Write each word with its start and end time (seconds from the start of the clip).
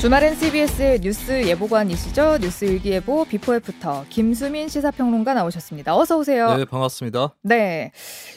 주말엔 0.00 0.36
CBS 0.36 1.00
뉴스 1.02 1.48
예보관이시죠? 1.48 2.38
뉴스 2.40 2.64
일기예보 2.64 3.24
before 3.24 3.56
after 3.56 4.04
김수민 4.08 4.68
시사평론가 4.68 5.34
나오셨습니다. 5.34 5.96
어서 5.96 6.16
오세요. 6.16 6.56
네, 6.56 6.64
반갑습니다. 6.64 7.34
네. 7.42 7.90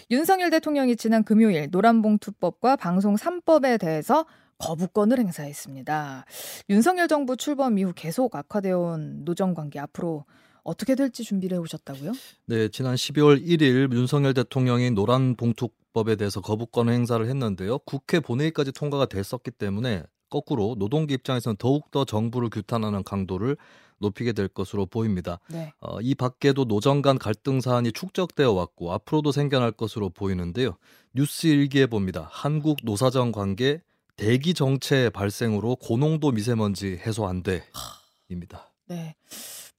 윤석열 0.10 0.50
대통령이 0.50 0.96
지난 0.96 1.24
금요일 1.24 1.68
노란봉투법과 1.70 2.78
방송 2.78 3.16
3법에 3.16 3.80
대해서 3.80 4.26
거부권을 4.58 5.20
행사했습니다. 5.20 6.26
윤석열 6.72 7.08
정부 7.08 7.38
출범 7.38 7.78
이후 7.78 7.94
계속 7.96 8.36
악화되어 8.36 8.80
온 8.80 9.24
노정 9.24 9.54
관계 9.54 9.80
앞으로 9.80 10.26
어떻게 10.64 10.96
될지 10.96 11.24
준비를 11.24 11.58
해 11.58 11.62
오셨다고요? 11.62 12.14
네, 12.48 12.70
지난 12.70 12.96
12월 12.96 13.40
1일 13.46 13.94
윤석열 13.94 14.34
대통령이 14.34 14.90
노란 14.92 15.36
봉투 15.36 15.70
법에 15.94 16.16
대해서 16.16 16.42
거부권 16.42 16.90
행사를 16.90 17.24
했는데요. 17.24 17.78
국회 17.80 18.20
본회의까지 18.20 18.72
통과가 18.72 19.06
됐었기 19.06 19.52
때문에 19.52 20.04
거꾸로 20.32 20.76
노동계 20.80 21.14
입장에서는 21.14 21.58
더욱더 21.58 22.06
정부를 22.06 22.50
규탄하는 22.50 23.04
강도를 23.04 23.56
높이게 24.00 24.34
될 24.34 24.48
것으로 24.48 24.88
보입니다. 24.88 25.40
네. 25.52 25.72
어, 25.80 26.02
이 26.02 26.16
밖에도 26.16 26.66
노정 26.66 27.04
간 27.04 27.20
갈등 27.20 27.62
사안이 27.62 27.92
축적되어 27.92 28.52
왔고 28.52 28.92
앞으로도 28.94 29.32
생겨날 29.32 29.72
것으로 29.74 30.10
보이는데요. 30.10 30.76
뉴스 31.14 31.46
일기에 31.46 31.86
봅니다. 31.86 32.28
한국 32.32 32.80
노사정 32.84 33.32
관계 33.32 33.84
대기 34.16 34.56
정체 34.56 35.12
발생으로 35.12 35.76
고농도 35.76 36.32
미세먼지 36.32 37.00
해소 37.06 37.28
안 37.28 37.44
돼입니다. 37.44 38.72
네. 38.88 39.16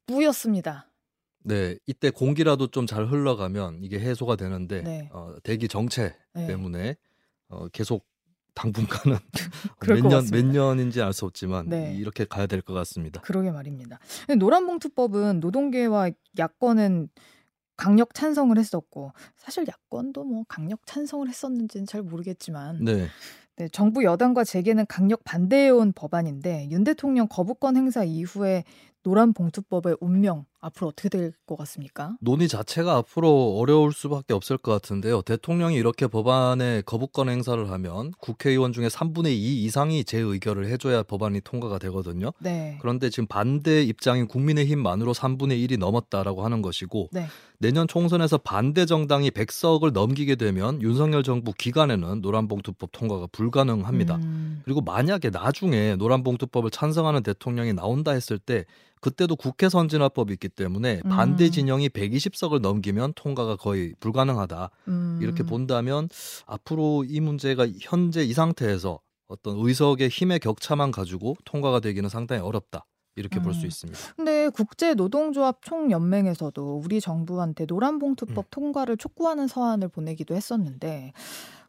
뿌였습니다. 0.06 0.86
네, 1.44 1.76
이때 1.86 2.10
공기라도 2.10 2.68
좀 2.68 2.86
잘 2.86 3.06
흘러가면 3.06 3.80
이게 3.82 3.98
해소가 3.98 4.36
되는데 4.36 4.82
네. 4.82 5.08
어, 5.12 5.34
대기 5.42 5.66
정체 5.66 6.14
네. 6.34 6.46
때문에 6.46 6.96
어, 7.48 7.66
계속 7.68 8.06
당분간은 8.54 9.18
몇 9.88 10.00
년 10.02 10.24
몇 10.30 10.44
년인지 10.44 11.00
알 11.02 11.12
수 11.12 11.24
없지만 11.24 11.68
네. 11.68 11.94
이렇게 11.96 12.24
가야 12.24 12.46
될 12.46 12.62
것 12.62 12.74
같습니다. 12.74 13.20
그러게 13.22 13.50
말입니다. 13.50 13.98
노란봉투법은 14.38 15.40
노동계와 15.40 16.10
야권은 16.38 17.08
강력 17.76 18.14
찬성을 18.14 18.56
했었고 18.58 19.12
사실 19.36 19.64
야권도 19.66 20.24
뭐 20.24 20.44
강력 20.48 20.86
찬성을 20.86 21.26
했었는지는 21.28 21.86
잘 21.86 22.02
모르겠지만 22.02 22.84
네. 22.84 23.08
네, 23.56 23.68
정부 23.68 24.04
여당과 24.04 24.44
재계는 24.44 24.86
강력 24.86 25.24
반대해온 25.24 25.92
법안인데 25.92 26.68
윤 26.70 26.84
대통령 26.84 27.28
거부권 27.28 27.76
행사 27.76 28.04
이후에 28.04 28.64
노란 29.02 29.32
봉투법의 29.32 29.96
운명 30.00 30.44
앞으로 30.60 30.88
어떻게 30.88 31.08
될 31.08 31.32
것 31.44 31.56
같습니까? 31.58 32.16
논의 32.20 32.46
자체가 32.46 32.96
앞으로 32.96 33.56
어려울 33.58 33.92
수밖에 33.92 34.32
없을 34.32 34.56
것 34.56 34.70
같은데요. 34.72 35.22
대통령이 35.22 35.74
이렇게 35.76 36.06
법안에 36.06 36.82
거부권 36.86 37.28
행사를 37.28 37.68
하면 37.70 38.12
국회의원 38.20 38.72
중에 38.72 38.86
3분의 38.86 39.26
2 39.32 39.64
이상이 39.64 40.04
재의결을 40.04 40.66
해줘야 40.66 41.02
법안이 41.02 41.40
통과가 41.40 41.78
되거든요. 41.80 42.32
네. 42.38 42.78
그런데 42.80 43.10
지금 43.10 43.26
반대 43.26 43.82
입장인 43.82 44.28
국민의힘만으로 44.28 45.12
3분의 45.14 45.68
1이 45.68 45.78
넘었다라고 45.78 46.44
하는 46.44 46.62
것이고 46.62 47.08
네. 47.10 47.26
내년 47.58 47.88
총선에서 47.88 48.38
반대 48.38 48.86
정당이 48.86 49.30
100석을 49.30 49.92
넘기게 49.92 50.36
되면 50.36 50.80
윤석열 50.80 51.22
정부 51.24 51.52
기간에는 51.52 52.20
노란봉투법 52.20 52.90
통과가 52.92 53.26
불가능합니다. 53.32 54.16
음. 54.16 54.62
그리고 54.64 54.80
만약에 54.80 55.30
나중에 55.30 55.96
노란봉투법을 55.96 56.70
찬성하는 56.70 57.22
대통령이 57.24 57.72
나온다 57.72 58.12
했을 58.12 58.38
때 58.38 58.64
그때도 59.02 59.34
국회 59.34 59.68
선진화법이 59.68 60.32
있기 60.34 60.48
때문에 60.48 61.02
음. 61.04 61.10
반대 61.10 61.50
진영이 61.50 61.88
120석을 61.90 62.60
넘기면 62.60 63.12
통과가 63.14 63.56
거의 63.56 63.94
불가능하다. 63.98 64.70
음. 64.88 65.18
이렇게 65.20 65.42
본다면 65.42 66.08
앞으로 66.46 67.04
이 67.06 67.20
문제가 67.20 67.66
현재 67.80 68.22
이 68.22 68.32
상태에서 68.32 69.00
어떤 69.26 69.56
의석의 69.58 70.08
힘의 70.08 70.38
격차만 70.38 70.92
가지고 70.92 71.36
통과가 71.44 71.80
되기는 71.80 72.08
상당히 72.08 72.42
어렵다. 72.42 72.86
이렇게 73.16 73.40
음. 73.40 73.42
볼수 73.42 73.66
있습니다. 73.66 73.98
근데 74.16 74.48
국제 74.48 74.94
노동조합 74.94 75.60
총연맹에서도 75.62 76.80
우리 76.82 77.00
정부한테 77.00 77.66
노란봉투법 77.66 78.38
음. 78.38 78.48
통과를 78.50 78.96
촉구하는 78.96 79.48
서한을 79.48 79.88
보내기도 79.88 80.34
했었는데 80.34 81.12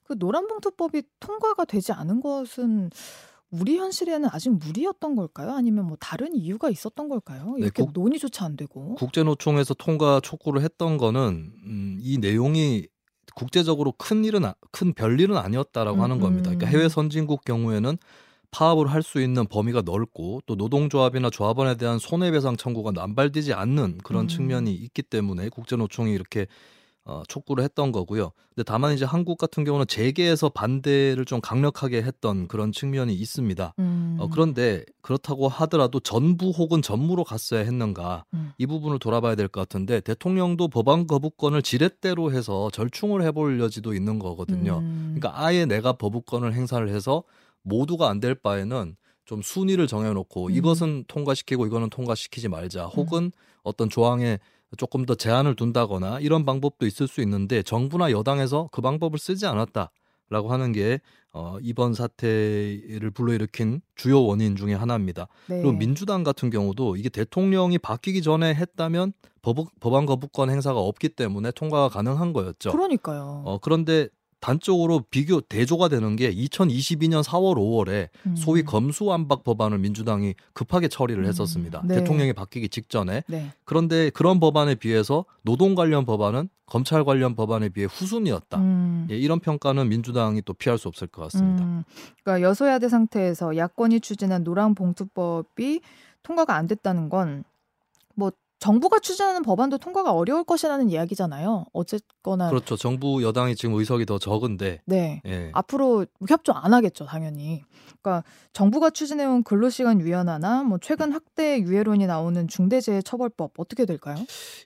그 0.04 0.14
노란봉투법이 0.18 1.02
통과가 1.20 1.66
되지 1.66 1.94
않은 1.94 2.22
것은 2.22 2.92
우리 3.60 3.78
현실에는 3.78 4.30
아직 4.32 4.50
무리였던 4.50 5.16
걸까요? 5.16 5.52
아니면 5.52 5.86
뭐 5.86 5.96
다른 6.00 6.36
이유가 6.36 6.72
있었던 6.72 7.08
걸까요? 7.08 7.54
네, 7.58 7.66
이렇게 7.66 7.84
네, 7.84 7.86
국, 7.86 7.92
논의조차 7.94 8.46
안 8.46 8.58
되고. 8.58 8.96
국제노총에서 8.96 9.76
통과 9.76 10.20
촉구를 10.20 10.64
했던 10.64 10.98
거는 10.98 11.52
음, 11.66 11.98
이 12.02 12.18
내용이 12.18 12.88
국제적으로 13.36 13.94
큰 13.98 14.26
일은 14.26 14.42
큰 14.72 14.94
별일은 14.94 15.38
아니었다라고 15.38 15.98
음, 15.98 16.02
하는 16.04 16.20
겁니다. 16.20 16.50
그러니까 16.50 16.68
음. 16.68 16.72
해외 16.72 16.90
선진국 16.90 17.46
경우에는 17.46 17.98
파업을 18.50 18.88
할 18.88 19.04
수 19.04 19.22
있는 19.22 19.46
범위가 19.48 19.82
넓고 19.84 20.42
또 20.46 20.56
노동조합이나 20.56 21.30
조합원에 21.30 21.76
대한 21.76 22.00
손해배상 22.00 22.58
청구가 22.58 22.92
남발되지 22.92 23.54
않는 23.54 24.00
그런 24.04 24.26
음. 24.26 24.28
측면이 24.28 24.74
있기 24.74 25.04
때문에 25.04 25.50
국제노총이 25.50 26.12
이렇게 26.12 26.48
어, 27.06 27.22
촉구를 27.28 27.64
했던 27.66 27.92
거고요. 27.92 28.32
근데 28.56 28.64
다만 28.64 28.94
이제 28.94 29.04
한국 29.04 29.38
같은 29.38 29.66
경우는 29.66 29.88
재계에서 29.88 30.48
반대를 30.50 31.26
좀 31.26 31.42
강력하게 31.42 32.02
했던 32.02 32.48
그런 32.48 32.72
측면이 32.72 33.14
있습니다. 33.14 33.74
음. 33.80 34.18
어, 34.20 34.30
그런데 34.30 34.86
그렇다고 35.02 35.50
하더라도 35.50 36.00
전부 36.00 36.52
혹은 36.52 36.82
전무로 36.82 37.26
갔어야 37.26 37.60
했는가 37.62 38.24
음. 38.34 38.52
이 38.58 38.66
부분을 38.66 39.00
돌아봐야 39.00 39.36
될 39.36 39.50
것 39.50 39.60
같은데 39.60 40.00
대통령도 40.00 40.70
법안 40.70 41.06
거부권을 41.06 41.62
지렛대로 41.62 42.32
해서 42.32 42.70
절충을 42.72 43.22
해볼 43.24 43.60
여지도 43.60 43.94
있는 43.94 44.18
거거든요. 44.20 44.78
음. 44.80 45.16
그러니까 45.20 45.44
아예 45.44 45.66
내가 45.66 45.92
거부권을 45.94 46.54
행사를 46.54 46.88
해서 46.88 47.24
모두가 47.64 48.10
안 48.10 48.22
될 48.22 48.34
바에는 48.36 48.96
좀 49.26 49.42
순위를 49.42 49.88
정해놓고 49.88 50.48
음. 50.48 50.52
이것은 50.52 51.04
통과시키고 51.08 51.66
이거는 51.66 51.90
통과시키지 51.90 52.48
말자 52.48 52.86
혹은 52.86 53.32
어떤 53.64 53.90
조항에 53.90 54.40
조금 54.78 55.06
더 55.06 55.16
제한을 55.16 55.56
둔다거나 55.56 56.20
이런 56.20 56.46
방법도 56.46 56.86
있을 56.86 57.08
수 57.08 57.22
있는데 57.22 57.64
정부나 57.64 58.12
여당에서 58.12 58.70
그 58.72 58.82
방법을 58.82 59.20
쓰지 59.20 59.46
않았다라고 59.46 60.52
하는 60.52 60.72
게 60.72 61.00
어, 61.32 61.58
이번 61.62 61.94
사태를 61.94 63.10
불러일으킨 63.12 63.82
주요 63.96 64.24
원인 64.24 64.56
중의 64.56 64.78
하나입니다. 64.78 65.28
네. 65.48 65.58
그리고 65.58 65.72
민주당 65.72 66.24
같은 66.24 66.50
경우도 66.50 66.96
이게 66.96 67.10
대통령이 67.10 67.80
바뀌기 67.80 68.22
전에 68.22 68.54
했다면 68.54 69.14
법, 69.42 69.58
법안 69.80 70.06
거부권 70.06 70.50
행사가 70.52 70.80
없기 70.80 71.10
때문에 71.10 71.52
통과가 71.52 71.90
가능한 71.90 72.34
거였죠. 72.34 72.72
그러니까요. 72.72 73.44
어, 73.46 73.58
그런데 73.60 74.10
단적으로 74.44 75.06
비교 75.10 75.40
대조가 75.40 75.88
되는 75.88 76.18
게 76.18 76.30
2022년 76.30 77.24
4월 77.24 77.56
5월에 77.56 78.10
음. 78.28 78.36
소위 78.36 78.62
검수완박 78.64 79.46
법안을 79.46 79.78
민주당이 79.78 80.36
급하게 80.52 80.90
처리를 80.90 81.24
음. 81.24 81.30
했었습니다. 81.30 81.82
네. 81.86 82.00
대통령이 82.00 82.34
바뀌기 82.34 82.68
직전에. 82.68 83.24
네. 83.28 83.54
그런데 83.64 84.10
그런 84.10 84.42
법안에 84.42 84.76
비해서 84.76 85.24
노동 85.44 85.76
관련 85.76 86.06
법안은 86.06 86.50
검찰 86.66 87.06
관련 87.06 87.36
법안에 87.36 87.70
비해 87.70 87.88
후순이었다. 87.90 88.58
음. 88.58 89.08
예, 89.10 89.16
이런 89.16 89.40
평가는 89.40 89.88
민주당이 89.88 90.42
또 90.42 90.54
피할 90.54 90.78
수 90.78 90.90
없을 90.90 91.08
것 91.08 91.22
같습니다. 91.22 91.64
음. 91.64 91.86
그러니까 92.22 92.46
여소야대 92.46 92.90
상태에서 92.90 93.56
야권이 93.56 94.02
추진한 94.02 94.44
노랑봉투법이 94.44 95.80
통과가 96.22 96.54
안 96.54 96.68
됐다는 96.68 97.08
건뭐 97.08 98.34
정부가 98.64 99.00
추진하는 99.00 99.44
법안도 99.44 99.78
통과가 99.80 100.14
어려울 100.14 100.46
것이라는 100.46 100.90
이야기잖아요. 100.90 101.66
어쨌거나 101.74 102.48
그렇죠. 102.48 102.78
정부 102.78 103.22
여당이 103.22 103.58
지금 103.58 103.76
의석이 103.76 104.06
더 104.06 104.18
적은데 104.18 104.80
네 104.86 105.22
예. 105.26 105.50
앞으로 105.52 106.06
협조 106.30 106.54
안 106.54 106.74
하겠죠, 106.74 107.06
당연히. 107.06 107.66
그러니까 108.02 108.24
정부가 108.54 108.90
추진해온 108.90 109.44
근로시간 109.44 110.00
유연화나 110.00 110.64
뭐 110.64 110.78
최근 110.82 111.12
학대 111.12 111.60
유예론이 111.60 112.08
나오는 112.08 112.48
중대재해처벌법 112.48 113.52
어떻게 113.58 113.86
될까요? 113.86 114.16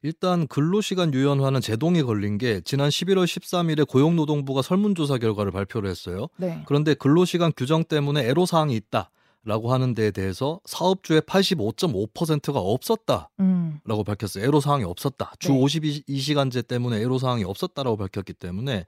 일단 0.03 0.45
근로시간 0.45 1.11
유연화는 1.11 1.61
제동이 1.61 2.03
걸린 2.03 2.37
게 2.37 2.61
지난 2.61 2.89
11월 2.89 3.25
13일에 3.25 3.87
고용노동부가 3.87 4.61
설문조사 4.61 5.17
결과를 5.17 5.51
발표를 5.51 5.89
했어요. 5.89 6.27
네. 6.37 6.61
그런데 6.67 6.93
근로시간 6.93 7.51
규정 7.57 7.83
때문에 7.83 8.27
애로사항이 8.27 8.75
있다. 8.75 9.09
라고 9.47 9.71
하는 9.71 9.93
데에 9.93 10.11
대해서 10.11 10.59
사업주의 10.65 11.21
85.5%가 11.21 12.59
없었다라고 12.59 13.29
음. 13.39 13.79
밝혔어요. 14.05 14.43
애로사항이 14.43 14.83
없었다. 14.83 15.31
주 15.39 15.53
네. 15.53 15.59
52시간제 15.61 16.67
때문에 16.67 16.97
애로사항이 16.99 17.45
없었다라고 17.45 17.95
밝혔기 17.95 18.33
때문에 18.33 18.85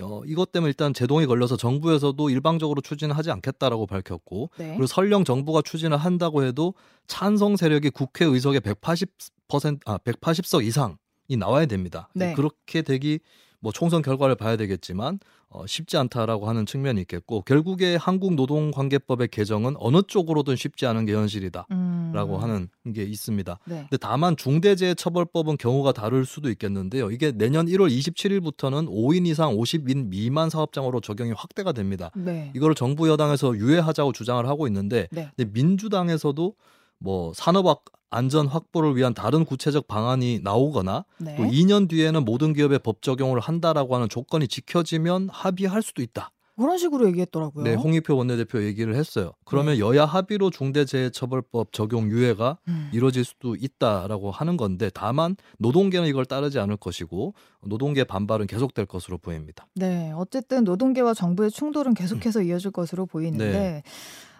어, 0.00 0.22
이것 0.24 0.52
때문에 0.52 0.68
일단 0.68 0.94
제동이 0.94 1.26
걸려서 1.26 1.56
정부에서도 1.56 2.30
일방적으로 2.30 2.80
추진을 2.82 3.16
하지 3.16 3.32
않겠다라고 3.32 3.86
밝혔고 3.86 4.50
네. 4.58 4.68
그리고 4.68 4.86
설령 4.86 5.24
정부가 5.24 5.60
추진을 5.62 5.96
한다고 5.96 6.44
해도 6.44 6.74
찬성 7.08 7.56
세력이 7.56 7.90
국회 7.90 8.24
의석의 8.26 8.60
180% 8.60 9.80
아, 9.86 9.98
180석 9.98 10.64
이상이 10.64 11.36
나와야 11.36 11.66
됩니다. 11.66 12.10
네. 12.14 12.32
그렇게 12.34 12.82
되기 12.82 13.18
뭐 13.60 13.72
총선 13.72 14.02
결과를 14.02 14.34
봐야 14.34 14.56
되겠지만 14.56 15.18
어, 15.48 15.66
쉽지 15.66 15.96
않다라고 15.96 16.48
하는 16.48 16.66
측면이 16.66 17.00
있겠고 17.02 17.42
결국에 17.42 17.96
한국 17.96 18.34
노동관계법의 18.34 19.28
개정은 19.28 19.74
어느 19.78 20.02
쪽으로든 20.06 20.56
쉽지 20.56 20.86
않은 20.86 21.06
게 21.06 21.14
현실이다라고 21.14 21.66
음. 21.70 22.42
하는 22.42 22.68
게 22.92 23.04
있습니다. 23.04 23.58
네. 23.64 23.76
근데 23.88 23.96
다만 23.96 24.36
중대재해처벌법은 24.36 25.56
경우가 25.56 25.92
다를 25.92 26.26
수도 26.26 26.50
있겠는데요. 26.50 27.10
이게 27.10 27.32
내년 27.32 27.66
1월 27.66 27.90
27일부터는 27.90 28.88
5인 28.88 29.26
이상 29.26 29.56
50인 29.56 30.08
미만 30.08 30.50
사업장으로 30.50 31.00
적용이 31.00 31.32
확대가 31.32 31.72
됩니다. 31.72 32.10
네. 32.16 32.52
이걸 32.54 32.74
정부 32.74 33.08
여당에서 33.08 33.56
유예하자고 33.56 34.12
주장을 34.12 34.46
하고 34.46 34.66
있는데 34.66 35.08
네. 35.10 35.30
근데 35.36 35.50
민주당에서도 35.52 36.54
뭐 36.98 37.32
산업 37.34 37.66
안전 38.10 38.46
확보를 38.46 38.96
위한 38.96 39.14
다른 39.14 39.44
구체적 39.44 39.88
방안이 39.88 40.40
나오거나 40.42 41.04
네. 41.18 41.36
또 41.36 41.42
2년 41.42 41.88
뒤에는 41.88 42.24
모든 42.24 42.52
기업에 42.52 42.78
법 42.78 43.02
적용을 43.02 43.40
한다라고 43.40 43.94
하는 43.94 44.08
조건이 44.08 44.48
지켜지면 44.48 45.28
합의할 45.30 45.82
수도 45.82 46.02
있다. 46.02 46.30
그런 46.56 46.78
식으로 46.78 47.06
얘기했더라고요. 47.08 47.64
네, 47.64 47.74
홍익표 47.74 48.16
원내대표 48.16 48.62
얘기를 48.64 48.94
했어요. 48.94 49.32
그러면 49.44 49.74
네. 49.74 49.80
여야 49.80 50.06
합의로 50.06 50.48
중대재해처벌법 50.50 51.72
적용 51.72 52.10
유예가 52.10 52.58
음. 52.68 52.88
이루어질 52.94 53.24
수도 53.24 53.54
있다라고 53.56 54.30
하는 54.30 54.56
건데 54.56 54.90
다만 54.94 55.36
노동계는 55.58 56.08
이걸 56.08 56.24
따르지 56.24 56.58
않을 56.58 56.78
것이고 56.78 57.34
노동계 57.66 58.04
반발은 58.04 58.46
계속될 58.46 58.86
것으로 58.86 59.18
보입니다. 59.18 59.66
네, 59.74 60.12
어쨌든 60.16 60.64
노동계와 60.64 61.12
정부의 61.12 61.50
충돌은 61.50 61.92
계속해서 61.92 62.40
음. 62.40 62.46
이어질 62.46 62.70
것으로 62.70 63.04
보이는데 63.04 63.52
네. 63.52 63.82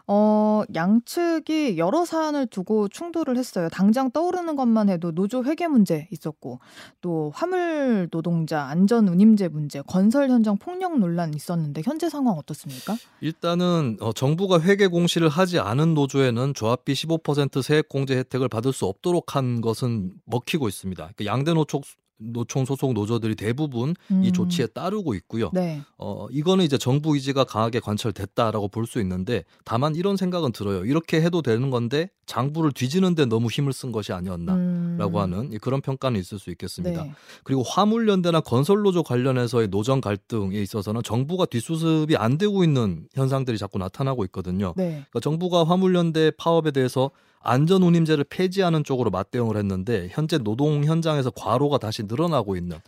어, 0.08 0.62
양측이 0.74 1.78
여러 1.78 2.04
사안을 2.04 2.46
두고 2.46 2.88
충돌을 2.88 3.36
했어요. 3.36 3.68
당장 3.70 4.10
떠오르는 4.10 4.54
것만 4.54 4.88
해도 4.88 5.12
노조 5.12 5.44
회계 5.44 5.66
문제 5.66 6.06
있었고, 6.12 6.60
또 7.00 7.32
화물 7.34 8.08
노동자 8.10 8.62
안전 8.62 9.08
운임제 9.08 9.48
문제, 9.48 9.82
건설 9.82 10.30
현장 10.30 10.56
폭력 10.58 10.98
논란 10.98 11.34
있었는데 11.34 11.82
현재 11.84 12.08
상황 12.08 12.36
어떻습니까? 12.36 12.96
일단은 13.20 13.96
어, 14.00 14.12
정부가 14.12 14.60
회계 14.60 14.86
공시를 14.86 15.28
하지 15.28 15.58
않은 15.58 15.94
노조에는 15.94 16.54
조합비 16.54 16.92
15% 16.92 17.62
세액 17.62 17.88
공제 17.88 18.16
혜택을 18.16 18.48
받을 18.48 18.72
수 18.72 18.86
없도록 18.86 19.34
한 19.34 19.60
것은 19.60 20.12
먹히고 20.26 20.68
있습니다. 20.68 21.02
그러니까 21.02 21.24
양대 21.24 21.52
노총 21.52 21.82
노총 22.18 22.64
소속 22.64 22.92
노조들이 22.94 23.34
대부분 23.34 23.94
음. 24.10 24.24
이 24.24 24.32
조치에 24.32 24.68
따르고 24.68 25.14
있고요. 25.14 25.50
네. 25.52 25.82
어 25.98 26.26
이거는 26.30 26.64
이제 26.64 26.78
정부 26.78 27.14
의지가 27.14 27.44
강하게 27.44 27.80
관철됐다라고 27.80 28.68
볼 28.68 28.86
수 28.86 29.00
있는데 29.00 29.44
다만 29.64 29.96
이런 29.96 30.16
생각은 30.16 30.52
들어요. 30.52 30.84
이렇게 30.84 31.20
해도 31.20 31.42
되는 31.42 31.70
건데 31.70 32.08
장부를 32.26 32.70
뒤지는데 32.72 33.24
너무 33.26 33.48
힘을 33.48 33.72
쓴 33.72 33.90
것이 33.92 34.12
아니었나라고 34.12 35.18
음. 35.18 35.22
하는 35.22 35.58
그런 35.60 35.80
평가는 35.80 36.18
있을 36.20 36.38
수 36.38 36.50
있겠습니다. 36.50 37.02
네. 37.02 37.12
그리고 37.42 37.62
화물연대나 37.64 38.40
건설노조 38.40 39.02
관련해서의 39.02 39.68
노정 39.68 40.00
갈등에 40.00 40.60
있어서는 40.60 41.02
정부가 41.02 41.46
뒷수습이 41.46 42.16
안 42.16 42.38
되고 42.38 42.62
있는 42.64 43.08
현상들이 43.14 43.58
자꾸 43.58 43.78
나타나고 43.78 44.24
있거든요. 44.26 44.72
네. 44.76 44.90
그러니까 45.10 45.20
정부가 45.20 45.64
화물연대 45.64 46.32
파업에 46.38 46.70
대해서 46.70 47.10
안전운임제를 47.46 48.24
폐지하는 48.24 48.84
쪽으로 48.84 49.10
맞대응을 49.10 49.56
했는데 49.56 50.08
현재 50.10 50.38
노동 50.38 50.84
현장에서 50.84 51.30
과로가 51.30 51.78
다시 51.78 52.02
늘어나고 52.02 52.56
있는 52.56 52.78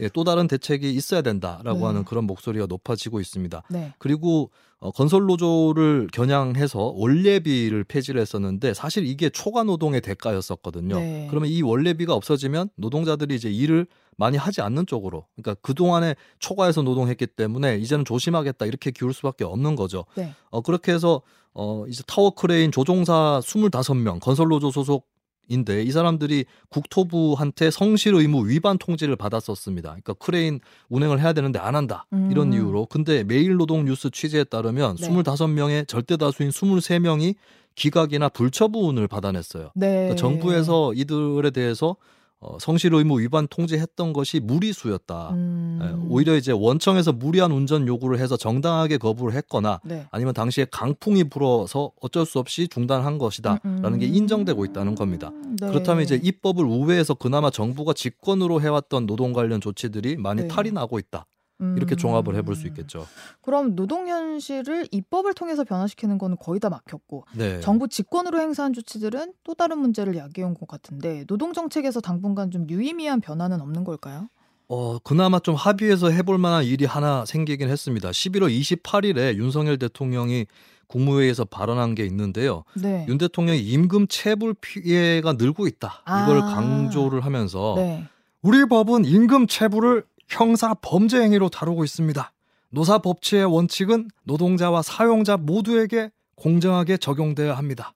예, 0.00 0.08
또 0.08 0.24
다른 0.24 0.48
대책이 0.48 0.90
있어야 0.90 1.22
된다라고 1.22 1.80
네. 1.80 1.84
하는 1.84 2.04
그런 2.04 2.24
목소리가 2.24 2.66
높아지고 2.66 3.20
있습니다. 3.20 3.62
네. 3.68 3.92
그리고 3.98 4.50
어, 4.78 4.90
건설 4.90 5.24
노조를 5.26 6.08
겨냥해서 6.12 6.92
원래비를 6.96 7.84
폐지를 7.84 8.20
했었는데 8.20 8.74
사실 8.74 9.06
이게 9.06 9.30
초과 9.30 9.64
노동의 9.64 10.00
대가였었거든요. 10.00 10.96
네. 10.98 11.26
그러면 11.30 11.48
이 11.50 11.62
원래비가 11.62 12.14
없어지면 12.14 12.70
노동자들이 12.76 13.34
이제 13.34 13.50
일을 13.50 13.86
많이 14.18 14.36
하지 14.36 14.60
않는 14.62 14.86
쪽으로 14.86 15.26
그러니까 15.34 15.60
그동안에 15.62 16.14
초과해서 16.38 16.82
노동했기 16.82 17.26
때문에 17.26 17.76
이제는 17.76 18.04
조심하겠다 18.04 18.64
이렇게 18.66 18.90
기울 18.90 19.12
수밖에 19.12 19.44
없는 19.44 19.76
거죠. 19.76 20.04
네. 20.14 20.34
어, 20.50 20.60
그렇게 20.62 20.92
해서 20.92 21.22
어, 21.58 21.86
이제 21.88 22.02
타워 22.06 22.30
크레인 22.30 22.70
조종사 22.70 23.40
25명 23.42 24.20
건설 24.20 24.48
노조 24.48 24.70
소속 24.70 25.08
인데 25.48 25.82
이 25.82 25.90
사람들이 25.92 26.44
국토부한테 26.70 27.70
성실 27.70 28.14
의무 28.14 28.48
위반 28.48 28.78
통지를 28.78 29.16
받았었습니다. 29.16 29.90
그러니까 29.90 30.14
크레인 30.14 30.60
운행을 30.88 31.20
해야 31.20 31.32
되는데 31.32 31.60
안 31.60 31.76
한다. 31.76 32.06
이런 32.30 32.48
음. 32.48 32.52
이유로. 32.52 32.86
근데 32.86 33.22
매일 33.22 33.54
노동 33.54 33.84
뉴스 33.84 34.10
취재에 34.10 34.42
따르면 34.42 34.96
네. 34.96 35.08
25명의 35.08 35.86
절대 35.86 36.16
다수인 36.16 36.50
23명이 36.50 37.36
기각이나 37.76 38.28
불처분을 38.28 39.06
받아냈어요. 39.06 39.70
네. 39.76 39.88
그러니까 39.88 40.16
정부에서 40.16 40.94
이들에 40.94 41.50
대해서 41.50 41.94
어, 42.40 42.58
성실 42.60 42.92
의무 42.94 43.20
위반 43.20 43.48
통지했던 43.48 44.12
것이 44.12 44.40
무리수였다. 44.40 45.30
음. 45.30 45.80
예, 45.82 46.06
오히려 46.10 46.36
이제 46.36 46.52
원청에서 46.52 47.12
무리한 47.12 47.50
운전 47.50 47.88
요구를 47.88 48.18
해서 48.18 48.36
정당하게 48.36 48.98
거부를 48.98 49.34
했거나 49.34 49.80
네. 49.84 50.06
아니면 50.10 50.34
당시에 50.34 50.66
강풍이 50.70 51.24
불어서 51.24 51.92
어쩔 52.00 52.26
수 52.26 52.38
없이 52.38 52.68
중단한 52.68 53.16
것이다라는 53.16 53.84
음. 53.84 53.98
게 53.98 54.06
음. 54.06 54.14
인정되고 54.14 54.64
있다는 54.66 54.94
겁니다. 54.94 55.30
네. 55.60 55.68
그렇다면 55.68 56.04
이제 56.04 56.20
입법을 56.22 56.64
우회해서 56.64 57.14
그나마 57.14 57.50
정부가 57.50 57.94
직권으로 57.94 58.60
해왔던 58.60 59.06
노동 59.06 59.32
관련 59.32 59.60
조치들이 59.60 60.16
많이 60.16 60.42
네. 60.42 60.48
탈이 60.48 60.72
나고 60.72 60.98
있다. 60.98 61.26
이렇게 61.58 61.94
음. 61.94 61.96
종합을 61.96 62.34
해볼 62.36 62.54
수 62.54 62.66
있겠죠. 62.66 63.06
그럼 63.40 63.74
노동 63.74 64.08
현실을 64.08 64.88
입법을 64.90 65.34
통해서 65.34 65.64
변화시키는 65.64 66.18
거는 66.18 66.36
거의 66.38 66.60
다 66.60 66.68
막혔고 66.68 67.24
네. 67.34 67.60
정부 67.60 67.88
직권으로 67.88 68.38
행사한 68.40 68.72
조치들은 68.74 69.32
또 69.42 69.54
다른 69.54 69.78
문제를 69.78 70.16
야기해온 70.16 70.54
것 70.54 70.68
같은데 70.68 71.24
노동 71.26 71.52
정책에서 71.52 72.00
당분간 72.00 72.50
좀 72.50 72.68
유의미한 72.68 73.20
변화는 73.20 73.60
없는 73.60 73.84
걸까요? 73.84 74.28
어, 74.68 74.98
그나마 74.98 75.38
좀 75.38 75.54
합의해서 75.54 76.10
해볼 76.10 76.38
만한 76.38 76.64
일이 76.64 76.84
하나 76.84 77.24
생기긴 77.24 77.70
했습니다. 77.70 78.10
11월 78.10 78.50
28일에 78.50 79.36
윤석열 79.36 79.78
대통령이 79.78 80.46
국무회의에서 80.88 81.44
발언한 81.44 81.94
게 81.94 82.04
있는데요. 82.04 82.64
네. 82.74 83.06
윤 83.08 83.18
대통령이 83.18 83.60
임금 83.60 84.08
체불 84.08 84.54
피해가 84.54 85.34
늘고 85.34 85.66
있다. 85.66 86.02
이걸 86.02 86.42
아. 86.42 86.54
강조를 86.54 87.24
하면서 87.24 87.74
네. 87.76 88.04
우리 88.42 88.66
법은 88.66 89.04
임금 89.04 89.46
체불을 89.46 90.04
형사 90.28 90.74
범죄 90.74 91.20
행위로 91.20 91.48
다루고 91.48 91.84
있습니다. 91.84 92.32
노사 92.70 92.98
법치의 92.98 93.44
원칙은 93.46 94.08
노동자와 94.24 94.82
사용자 94.82 95.36
모두에게 95.36 96.10
공정하게 96.36 96.98
적용돼야 96.98 97.56
합니다. 97.56 97.95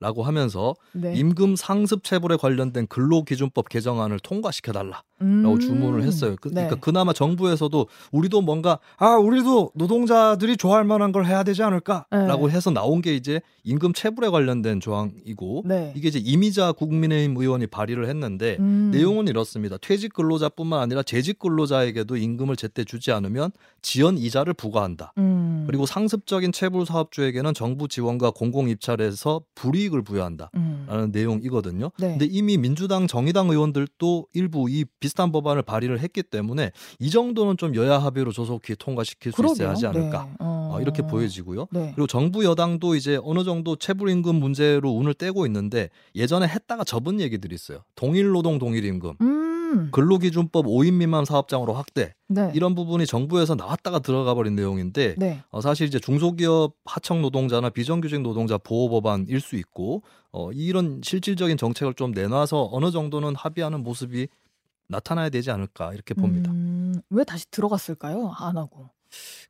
라고 0.00 0.22
하면서 0.22 0.74
네. 0.92 1.14
임금 1.14 1.56
상습 1.56 2.04
체불에 2.04 2.36
관련된 2.36 2.86
근로기준법 2.86 3.68
개정안을 3.68 4.18
통과시켜 4.20 4.72
달라라고 4.72 5.02
음. 5.20 5.60
주문을 5.60 6.04
했어요. 6.04 6.36
그, 6.40 6.48
러니까 6.48 6.76
네. 6.76 6.80
그나마 6.80 7.12
정부에서도 7.12 7.86
우리도 8.10 8.40
뭔가 8.40 8.78
아 8.96 9.16
우리도 9.16 9.72
노동자들이 9.74 10.56
좋아할 10.56 10.84
만한 10.84 11.12
걸 11.12 11.26
해야 11.26 11.42
되지 11.42 11.62
않을까라고 11.62 12.48
네. 12.48 12.54
해서 12.54 12.70
나온 12.70 13.02
게 13.02 13.14
이제 13.14 13.42
임금 13.64 13.92
체불에 13.92 14.30
관련된 14.30 14.80
조항이고 14.80 15.64
네. 15.66 15.92
이게 15.94 16.08
이제 16.08 16.18
이미자 16.18 16.72
국민의힘 16.72 17.36
의원이 17.36 17.66
발의를 17.66 18.08
했는데 18.08 18.56
음. 18.58 18.90
내용은 18.94 19.28
이렇습니다. 19.28 19.76
퇴직 19.82 20.14
근로자뿐만 20.14 20.80
아니라 20.80 21.02
재직 21.02 21.38
근로자에게도 21.38 22.16
임금을 22.16 22.56
제때 22.56 22.84
주지 22.84 23.12
않으면 23.12 23.50
지연 23.82 24.16
이자를 24.16 24.54
부과한다. 24.54 25.12
음. 25.18 25.49
그리고 25.70 25.86
상습적인 25.86 26.50
체불 26.50 26.84
사업주에게는 26.84 27.54
정부 27.54 27.86
지원과 27.86 28.32
공공 28.32 28.68
입찰에서 28.68 29.42
불이익을 29.54 30.02
부여한다라는 30.02 30.50
음. 30.56 31.10
내용이거든요. 31.12 31.92
네. 31.96 32.08
근데 32.18 32.26
이미 32.26 32.58
민주당 32.58 33.06
정의당 33.06 33.50
의원들도 33.50 34.26
일부 34.32 34.68
이 34.68 34.84
비슷한 34.98 35.30
법안을 35.30 35.62
발의를 35.62 36.00
했기 36.00 36.24
때문에 36.24 36.72
이 36.98 37.10
정도는 37.10 37.56
좀 37.56 37.76
여야 37.76 37.98
합의로 38.00 38.32
조속히 38.32 38.74
통과시킬 38.76 39.30
수 39.30 39.36
그러게요. 39.36 39.54
있어야 39.54 39.70
하지 39.70 39.86
않을까 39.86 40.24
네. 40.24 40.30
어. 40.40 40.70
어, 40.74 40.80
이렇게 40.80 41.02
보여지고요. 41.02 41.68
네. 41.70 41.92
그리고 41.94 42.08
정부 42.08 42.44
여당도 42.44 42.96
이제 42.96 43.20
어느 43.22 43.44
정도 43.44 43.76
체불임금 43.76 44.34
문제로 44.34 44.90
운을 44.90 45.14
떼고 45.14 45.46
있는데 45.46 45.88
예전에 46.16 46.48
했다가 46.48 46.82
접은 46.82 47.20
얘기들이 47.20 47.54
있어요. 47.54 47.84
동일 47.94 48.28
노동 48.30 48.58
동일 48.58 48.84
임금. 48.84 49.14
음. 49.20 49.49
근로기준법 49.90 50.66
5인 50.66 50.94
미만 50.94 51.24
사업장으로 51.24 51.72
확대 51.74 52.14
네. 52.28 52.52
이런 52.54 52.74
부분이 52.74 53.06
정부에서 53.06 53.54
나왔다가 53.54 53.98
들어가 53.98 54.34
버린 54.34 54.54
내용인데 54.54 55.16
네. 55.18 55.42
어, 55.50 55.60
사실 55.60 55.86
이제 55.86 55.98
중소기업 55.98 56.74
하청 56.84 57.22
노동자나 57.22 57.70
비정규직 57.70 58.20
노동자 58.22 58.58
보호 58.58 58.88
법안일 58.88 59.40
수 59.40 59.56
있고 59.56 60.02
어, 60.32 60.52
이런 60.52 61.00
실질적인 61.02 61.56
정책을 61.56 61.94
좀 61.94 62.12
내놔서 62.12 62.70
어느 62.72 62.90
정도는 62.90 63.34
합의하는 63.36 63.82
모습이 63.82 64.28
나타나야 64.88 65.30
되지 65.30 65.50
않을까 65.50 65.94
이렇게 65.94 66.14
봅니다. 66.14 66.50
음, 66.50 67.00
왜 67.10 67.24
다시 67.24 67.50
들어갔을까요? 67.50 68.32
안 68.36 68.56
하고. 68.56 68.90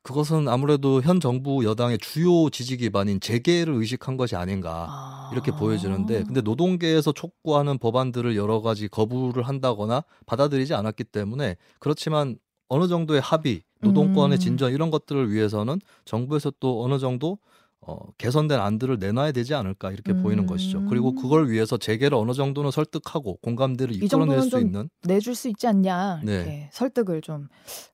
그것은 0.03 0.47
아무래도 0.47 1.01
현 1.01 1.19
정부 1.19 1.63
여당의 1.63 1.99
주요 1.99 2.49
지지 2.49 2.77
기반인 2.77 3.19
재계를 3.19 3.73
의식한 3.75 4.17
것이 4.17 4.35
아닌가 4.35 4.87
아. 4.89 5.29
이렇게 5.31 5.51
보여지는데 5.51 6.23
근데 6.23 6.41
노동계에서 6.41 7.11
촉구하는 7.11 7.77
법안들을 7.77 8.35
여러 8.35 8.61
가지 8.61 8.87
거부를 8.87 9.43
한다거나 9.43 10.03
받아들이지 10.25 10.73
않았기 10.73 11.05
때문에 11.05 11.57
그렇지만 11.79 12.37
어느 12.67 12.87
정도의 12.87 13.19
합의, 13.19 13.63
노동권의 13.81 14.37
음. 14.37 14.39
진전 14.39 14.71
이런 14.71 14.91
것들을 14.91 15.31
위해서는 15.31 15.81
정부에서 16.05 16.53
또 16.61 16.83
어느 16.85 16.99
정도 16.99 17.37
어, 17.81 17.97
개선된 18.17 18.59
안들을 18.59 18.99
내놔야 18.99 19.31
되지 19.31 19.55
않을까 19.55 19.91
이렇게 19.91 20.11
음. 20.11 20.21
보이는 20.21 20.45
것이죠. 20.45 20.85
그리고 20.87 21.11
음. 21.11 21.15
그걸 21.15 21.49
위해서 21.49 21.77
재계를 21.77 22.15
어느 22.17 22.33
정도는 22.33 22.69
설득하고 22.71 23.37
공감대를 23.37 23.95
이끌어낼 24.03 24.41
수 24.43 24.59
있는 24.59 24.89
내줄 25.03 25.33
수 25.33 25.49
있지 25.49 25.67
않냐 25.67 26.21
네. 26.23 26.33
이렇게 26.35 26.69
설득을 26.71 27.21
좀 27.21 27.47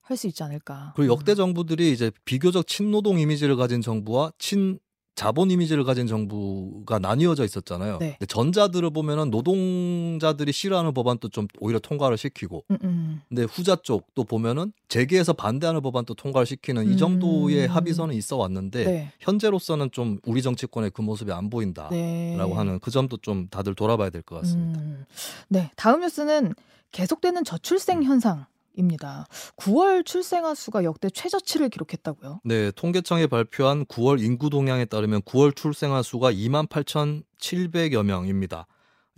할 0.08 0.16
수 0.16 0.26
있지 0.26 0.42
않을까. 0.42 0.94
그리고 0.96 1.12
역대 1.12 1.32
음. 1.32 1.36
정부들이 1.36 1.92
이제 1.92 2.10
비교적 2.24 2.66
친노동 2.66 3.18
이미지를 3.18 3.56
가진 3.56 3.82
정부와 3.82 4.32
친 4.38 4.78
자본 5.18 5.50
이미지를 5.50 5.82
가진 5.82 6.06
정부가 6.06 7.00
나뉘어져 7.00 7.44
있었잖아요. 7.44 7.98
네. 7.98 8.12
근데 8.12 8.26
전자들을 8.26 8.88
보면은 8.90 9.30
노동자들이 9.30 10.52
싫어하는 10.52 10.94
법안도 10.94 11.30
좀 11.30 11.48
오히려 11.58 11.80
통과를 11.80 12.16
시키고, 12.16 12.62
음, 12.70 12.78
음. 12.84 13.20
근데 13.28 13.42
후자 13.42 13.74
쪽도 13.74 14.22
보면은 14.22 14.72
재계에서 14.86 15.32
반대하는 15.32 15.82
법안도 15.82 16.14
통과를 16.14 16.46
시키는 16.46 16.86
음. 16.86 16.92
이 16.92 16.96
정도의 16.96 17.66
합의선은 17.66 18.14
있어 18.14 18.36
왔는데 18.36 18.84
네. 18.84 19.12
현재로서는 19.18 19.90
좀 19.90 20.20
우리 20.24 20.40
정치권의 20.40 20.92
그 20.92 21.02
모습이 21.02 21.32
안 21.32 21.50
보인다라고 21.50 21.90
네. 21.96 22.52
하는 22.54 22.78
그 22.78 22.92
점도 22.92 23.16
좀 23.16 23.48
다들 23.48 23.74
돌아봐야 23.74 24.10
될 24.10 24.22
것 24.22 24.40
같습니다. 24.42 24.78
음. 24.78 25.04
네, 25.48 25.72
다음 25.74 26.00
뉴스는 26.02 26.54
계속되는 26.92 27.42
저출생 27.42 28.04
현상. 28.04 28.46
입니다. 28.74 29.26
9월 29.56 30.04
출생아 30.04 30.54
수가 30.54 30.84
역대 30.84 31.10
최저치를 31.10 31.68
기록했다고요? 31.68 32.40
네, 32.44 32.70
통계청이 32.72 33.26
발표한 33.26 33.84
9월 33.86 34.22
인구 34.22 34.50
동향에 34.50 34.84
따르면 34.84 35.22
9월 35.22 35.54
출생아 35.54 36.02
수가 36.02 36.32
2만 36.32 36.68
8,700여 36.68 38.04
명입니다. 38.04 38.66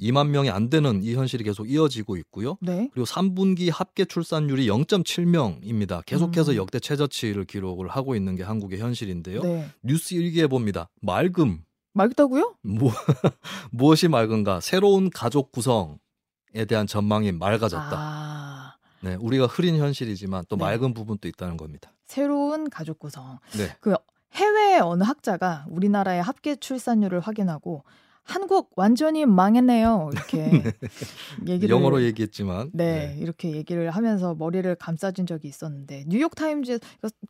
2만 0.01 0.29
명이 0.29 0.51
안 0.51 0.71
되는 0.71 1.03
이 1.03 1.15
현실이 1.15 1.45
계속 1.45 1.71
이어지고 1.71 2.17
있고요. 2.17 2.57
네. 2.61 2.89
그리고 2.93 3.05
3분기 3.07 3.71
합계 3.71 4.05
출산율이 4.05 4.67
0.7명입니다. 4.67 6.05
계속해서 6.07 6.53
음. 6.53 6.57
역대 6.57 6.81
최저치를 6.81 7.45
기록을 7.45 7.89
하고 7.89 8.15
있는 8.15 8.35
게 8.35 8.43
한국의 8.43 8.79
현실인데요. 8.79 9.43
네. 9.43 9.69
뉴스 9.83 10.15
일기에 10.15 10.47
봅니다. 10.47 10.89
맑음. 11.03 11.63
맑다고요? 11.93 12.55
뭐, 12.63 12.93
무엇이 13.71 14.09
맑은가? 14.09 14.61
새로운 14.61 15.11
가족 15.11 15.53
구성에 15.53 16.65
대한 16.69 16.87
전망이 16.87 17.33
맑아졌다. 17.33 17.91
아. 17.93 18.30
네, 19.03 19.17
우리가 19.21 19.47
흐린 19.47 19.77
현실이지만 19.77 20.45
또 20.49 20.57
네. 20.57 20.65
맑은 20.65 20.95
부분도 20.95 21.29
있다는 21.29 21.57
겁니다. 21.57 21.93
새로운 22.07 22.69
가족 22.69 22.99
구성. 22.99 23.39
네. 23.57 23.75
그 23.81 23.95
해외 24.35 24.79
어느 24.79 25.03
학자가 25.03 25.67
우리나라의 25.69 26.23
합계 26.23 26.57
출산율을 26.57 27.21
확인하고 27.21 27.85
한국 28.23 28.71
완전히 28.77 29.27
망했네요. 29.27 30.11
이렇게 30.13 30.37
네. 31.41 31.53
얘기를 31.53 31.75
영어로 31.75 32.03
얘기했지만 32.03 32.71
네, 32.73 33.09
네, 33.09 33.17
이렇게 33.19 33.51
얘기를 33.51 33.91
하면서 33.91 34.35
머리를 34.35 34.73
감싸진 34.77 35.27
적이 35.27 35.49
있었는데 35.49 36.05
뉴욕 36.07 36.35
타임즈 36.35 36.79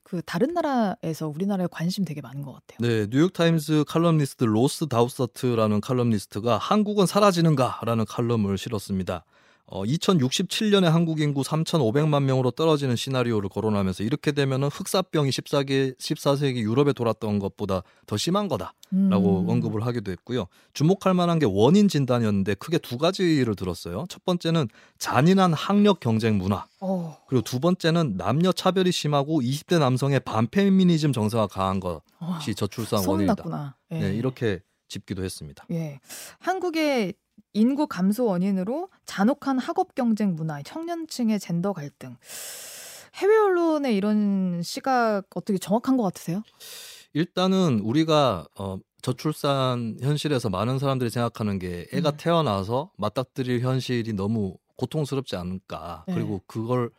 그 0.03 0.21
다른 0.27 0.53
나라에서 0.53 1.29
우리나라에 1.29 1.69
관심 1.71 2.05
되게 2.05 2.21
많은 2.21 2.43
것 2.43 2.53
같아요. 2.53 2.87
네, 2.87 3.07
뉴욕 3.09 3.33
타임즈 3.33 3.85
칼럼니스트 3.87 4.45
로스 4.45 4.89
다우서트라는 4.89 5.81
칼럼니스트가 5.81 6.59
한국은 6.59 7.07
사라지는가라는 7.07 8.05
칼럼을 8.05 8.59
실었습니다. 8.59 9.25
어, 9.71 9.85
2067년에 9.85 10.87
한국 10.87 11.21
인구 11.21 11.43
3,500만 11.43 12.25
명으로 12.25 12.51
떨어지는 12.51 12.97
시나리오를 12.97 13.49
거론하면서 13.49 14.03
이렇게 14.03 14.33
되면은 14.33 14.69
흑사병이 14.69 15.31
14기, 15.31 15.97
14세기 15.97 16.57
유럽에 16.57 16.93
돌았던 16.93 17.39
것보다 17.39 17.85
더 18.07 18.17
심한 18.17 18.49
거다라고 18.49 19.41
음. 19.41 19.49
언급을 19.49 19.87
하기도 19.87 20.11
했고요. 20.11 20.47
주목할 20.75 21.15
만한 21.15 21.39
게 21.39 21.47
원인 21.49 21.87
진단이었는데 21.87 22.55
크게 22.55 22.79
두 22.79 22.99
가지를 22.99 23.55
들었어요. 23.55 24.07
첫 24.09 24.25
번째는 24.25 24.67
잔인한 24.99 25.53
학력 25.53 26.01
경쟁 26.01 26.37
문화. 26.37 26.67
어. 26.81 27.17
그리고 27.29 27.45
두 27.45 27.61
번째는 27.61 28.17
남녀 28.17 28.51
차별이 28.51 28.91
심하고 28.91 29.41
20대 29.41 29.79
남성의 29.79 30.21
반페미니즘 30.21 31.13
정서가 31.13 31.47
강한 31.47 31.79
것이 31.79 32.01
어. 32.19 32.55
저출산 32.57 33.07
원인이다. 33.07 33.77
예. 33.93 34.01
네, 34.01 34.15
이렇게 34.15 34.61
짚기도 34.89 35.23
했습니다. 35.23 35.65
예. 35.71 36.01
한국의 36.41 37.15
인구 37.53 37.87
감소 37.87 38.25
원인으로 38.27 38.89
잔혹한 39.07 39.59
학업 39.59 39.95
경쟁 39.95 40.35
문화, 40.35 40.63
청년층의 40.63 41.39
젠더 41.41 41.73
갈등. 41.73 42.17
해외 43.15 43.37
언론의 43.37 43.97
이런 43.97 44.63
시각 44.63 45.25
어떻게 45.35 45.59
정확한 45.59 45.97
것 45.97 46.05
같으세요? 46.05 46.43
일단은 47.13 47.81
우리가 47.81 48.47
어, 48.59 48.79
저출산 49.03 49.97
현실에서 50.01 50.49
많은 50.49 50.79
사람들이 50.79 51.11
생각하는 51.11 51.59
게 51.59 51.87
애가 51.93 52.11
음. 52.11 52.17
태어나서 52.17 52.93
맞닥뜨릴 52.97 53.61
현실이 53.61 54.13
너무 54.13 54.57
고통스럽지 54.77 55.37
않을까. 55.37 56.05
네. 56.07 56.15
그리고 56.15 56.43
그걸 56.47 56.91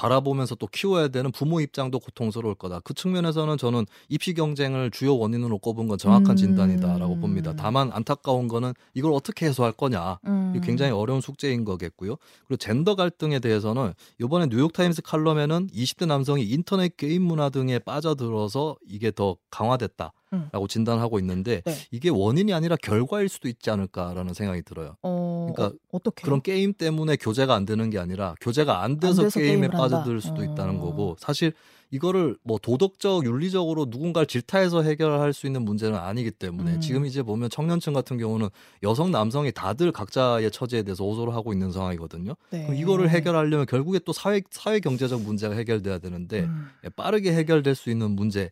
바라보면서 0.00 0.54
또 0.54 0.66
키워야 0.66 1.08
되는 1.08 1.30
부모 1.30 1.60
입장도 1.60 1.98
고통스러울 2.00 2.54
거다. 2.54 2.80
그 2.80 2.94
측면에서는 2.94 3.58
저는 3.58 3.84
입시 4.08 4.32
경쟁을 4.32 4.90
주요 4.90 5.18
원인으로 5.18 5.58
꼽은 5.58 5.88
건 5.88 5.98
정확한 5.98 6.30
음. 6.30 6.36
진단이다라고 6.36 7.18
봅니다. 7.18 7.54
다만 7.54 7.90
안타까운 7.92 8.48
거는 8.48 8.72
이걸 8.94 9.12
어떻게 9.12 9.44
해소할 9.44 9.72
거냐. 9.72 10.18
음. 10.26 10.54
이 10.56 10.60
굉장히 10.62 10.92
어려운 10.92 11.20
숙제인 11.20 11.66
거겠고요. 11.66 12.16
그리고 12.46 12.56
젠더 12.56 12.94
갈등에 12.94 13.40
대해서는 13.40 13.92
이번에 14.18 14.46
뉴욕타임스 14.46 15.02
칼럼에는 15.02 15.68
20대 15.68 16.06
남성이 16.06 16.44
인터넷 16.44 16.96
게임 16.96 17.22
문화 17.22 17.50
등에 17.50 17.78
빠져들어서 17.78 18.76
이게 18.88 19.10
더 19.10 19.36
강화됐다. 19.50 20.12
라고 20.52 20.68
진단하고 20.68 21.18
있는데 21.18 21.60
네. 21.64 21.74
이게 21.90 22.08
원인이 22.08 22.52
아니라 22.52 22.76
결과일 22.76 23.28
수도 23.28 23.48
있지 23.48 23.70
않을까라는 23.70 24.32
생각이 24.32 24.62
들어요. 24.62 24.96
어, 25.02 25.52
그러니까 25.52 25.76
어, 25.90 25.98
그런 26.22 26.40
게임 26.40 26.72
때문에 26.72 27.16
교제가 27.16 27.54
안 27.54 27.64
되는 27.64 27.90
게 27.90 27.98
아니라 27.98 28.34
교제가 28.40 28.82
안 28.82 29.00
돼서, 29.00 29.22
안 29.22 29.26
돼서 29.26 29.40
게임에 29.40 29.68
빠져들 29.68 30.20
수도 30.20 30.42
어. 30.42 30.44
있다는 30.44 30.78
거고 30.78 31.16
사실 31.18 31.52
이거를 31.90 32.36
뭐 32.44 32.58
도덕적 32.62 33.24
윤리적으로 33.24 33.86
누군가를 33.88 34.26
질타해서 34.26 34.82
해결할 34.82 35.32
수 35.32 35.46
있는 35.46 35.64
문제는 35.64 35.98
아니기 35.98 36.30
때문에 36.30 36.74
음. 36.74 36.80
지금 36.80 37.04
이제 37.04 37.22
보면 37.22 37.50
청년층 37.50 37.92
같은 37.92 38.16
경우는 38.16 38.48
여성 38.84 39.10
남성이 39.10 39.50
다들 39.50 39.90
각자의 39.90 40.52
처지에 40.52 40.84
대해서 40.84 41.04
호소를 41.04 41.34
하고 41.34 41.52
있는 41.52 41.72
상황이거든요. 41.72 42.34
네. 42.50 42.62
그럼 42.62 42.76
이거를 42.76 43.10
해결하려면 43.10 43.66
결국에 43.66 43.98
또 44.04 44.12
사회 44.12 44.40
사회 44.50 44.78
경제적 44.78 45.22
문제가 45.22 45.56
해결돼야 45.56 45.98
되는데 45.98 46.42
음. 46.42 46.68
빠르게 46.94 47.32
해결될 47.32 47.74
수 47.74 47.90
있는 47.90 48.12
문제 48.12 48.50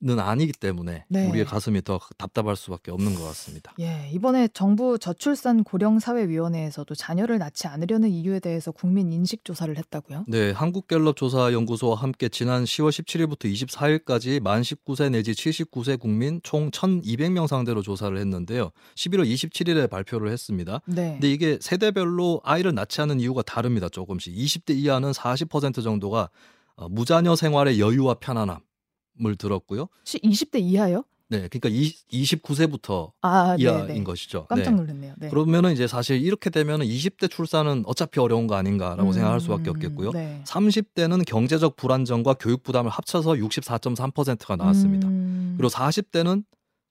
는 0.00 0.20
아니기 0.20 0.52
때문에 0.52 1.06
네. 1.08 1.28
우리의 1.28 1.44
가슴이 1.44 1.82
더 1.82 1.98
답답할 2.18 2.54
수밖에 2.54 2.92
없는 2.92 3.16
것 3.16 3.24
같습니다. 3.24 3.74
예, 3.80 4.08
이번에 4.12 4.46
정부 4.46 4.96
저출산 4.96 5.64
고령사회위원회에서도 5.64 6.94
자녀를 6.94 7.38
낳지 7.38 7.66
않으려는 7.66 8.08
이유에 8.08 8.38
대해서 8.38 8.70
국민 8.70 9.12
인식 9.12 9.44
조사를 9.44 9.76
했다고요? 9.76 10.26
네, 10.28 10.52
한국갤럽 10.52 11.16
조사 11.16 11.52
연구소와 11.52 11.96
함께 11.96 12.28
지난 12.28 12.62
10월 12.62 12.90
17일부터 12.90 13.52
24일까지 13.52 14.40
만 14.40 14.62
19세 14.62 15.10
내지 15.10 15.32
79세 15.32 15.98
국민 15.98 16.38
총 16.44 16.70
1,200명 16.70 17.48
상대로 17.48 17.82
조사를 17.82 18.16
했는데요. 18.16 18.70
11월 18.94 19.28
27일에 19.28 19.90
발표를 19.90 20.30
했습니다. 20.30 20.80
네. 20.86 21.14
근데 21.14 21.32
이게 21.32 21.58
세대별로 21.60 22.40
아이를 22.44 22.72
낳지 22.72 23.00
않은 23.00 23.18
이유가 23.18 23.42
다릅니다. 23.42 23.88
조금씩 23.88 24.32
20대 24.32 24.76
이하는 24.76 25.10
40% 25.10 25.82
정도가 25.82 26.30
어, 26.76 26.88
무자녀 26.88 27.34
생활의 27.34 27.80
여유와 27.80 28.14
편안함. 28.20 28.60
을 29.26 29.36
들었고요. 29.36 29.88
20대 30.04 30.60
이하요? 30.60 31.04
네, 31.30 31.46
그러니까 31.48 31.68
20, 31.68 32.08
29세부터 32.08 33.12
아, 33.20 33.54
이하인 33.58 33.86
네네. 33.86 34.04
것이죠. 34.04 34.46
깜짝 34.46 34.70
네. 34.70 34.76
놀랐네요. 34.76 35.14
네. 35.18 35.28
그러면은 35.28 35.72
이제 35.72 35.86
사실 35.86 36.22
이렇게 36.22 36.48
되면은 36.48 36.86
20대 36.86 37.30
출산은 37.30 37.84
어차피 37.86 38.18
어려운 38.18 38.46
거 38.46 38.54
아닌가라고 38.54 39.10
음, 39.10 39.12
생각할 39.12 39.40
수밖에 39.40 39.68
없겠고요. 39.70 40.12
네. 40.12 40.42
30대는 40.46 41.26
경제적 41.26 41.76
불안정과 41.76 42.34
교육 42.34 42.62
부담을 42.62 42.90
합쳐서 42.90 43.32
64.3%가 43.32 44.56
나왔습니다. 44.56 45.08
음. 45.08 45.54
그리고 45.58 45.68
40대는 45.68 46.44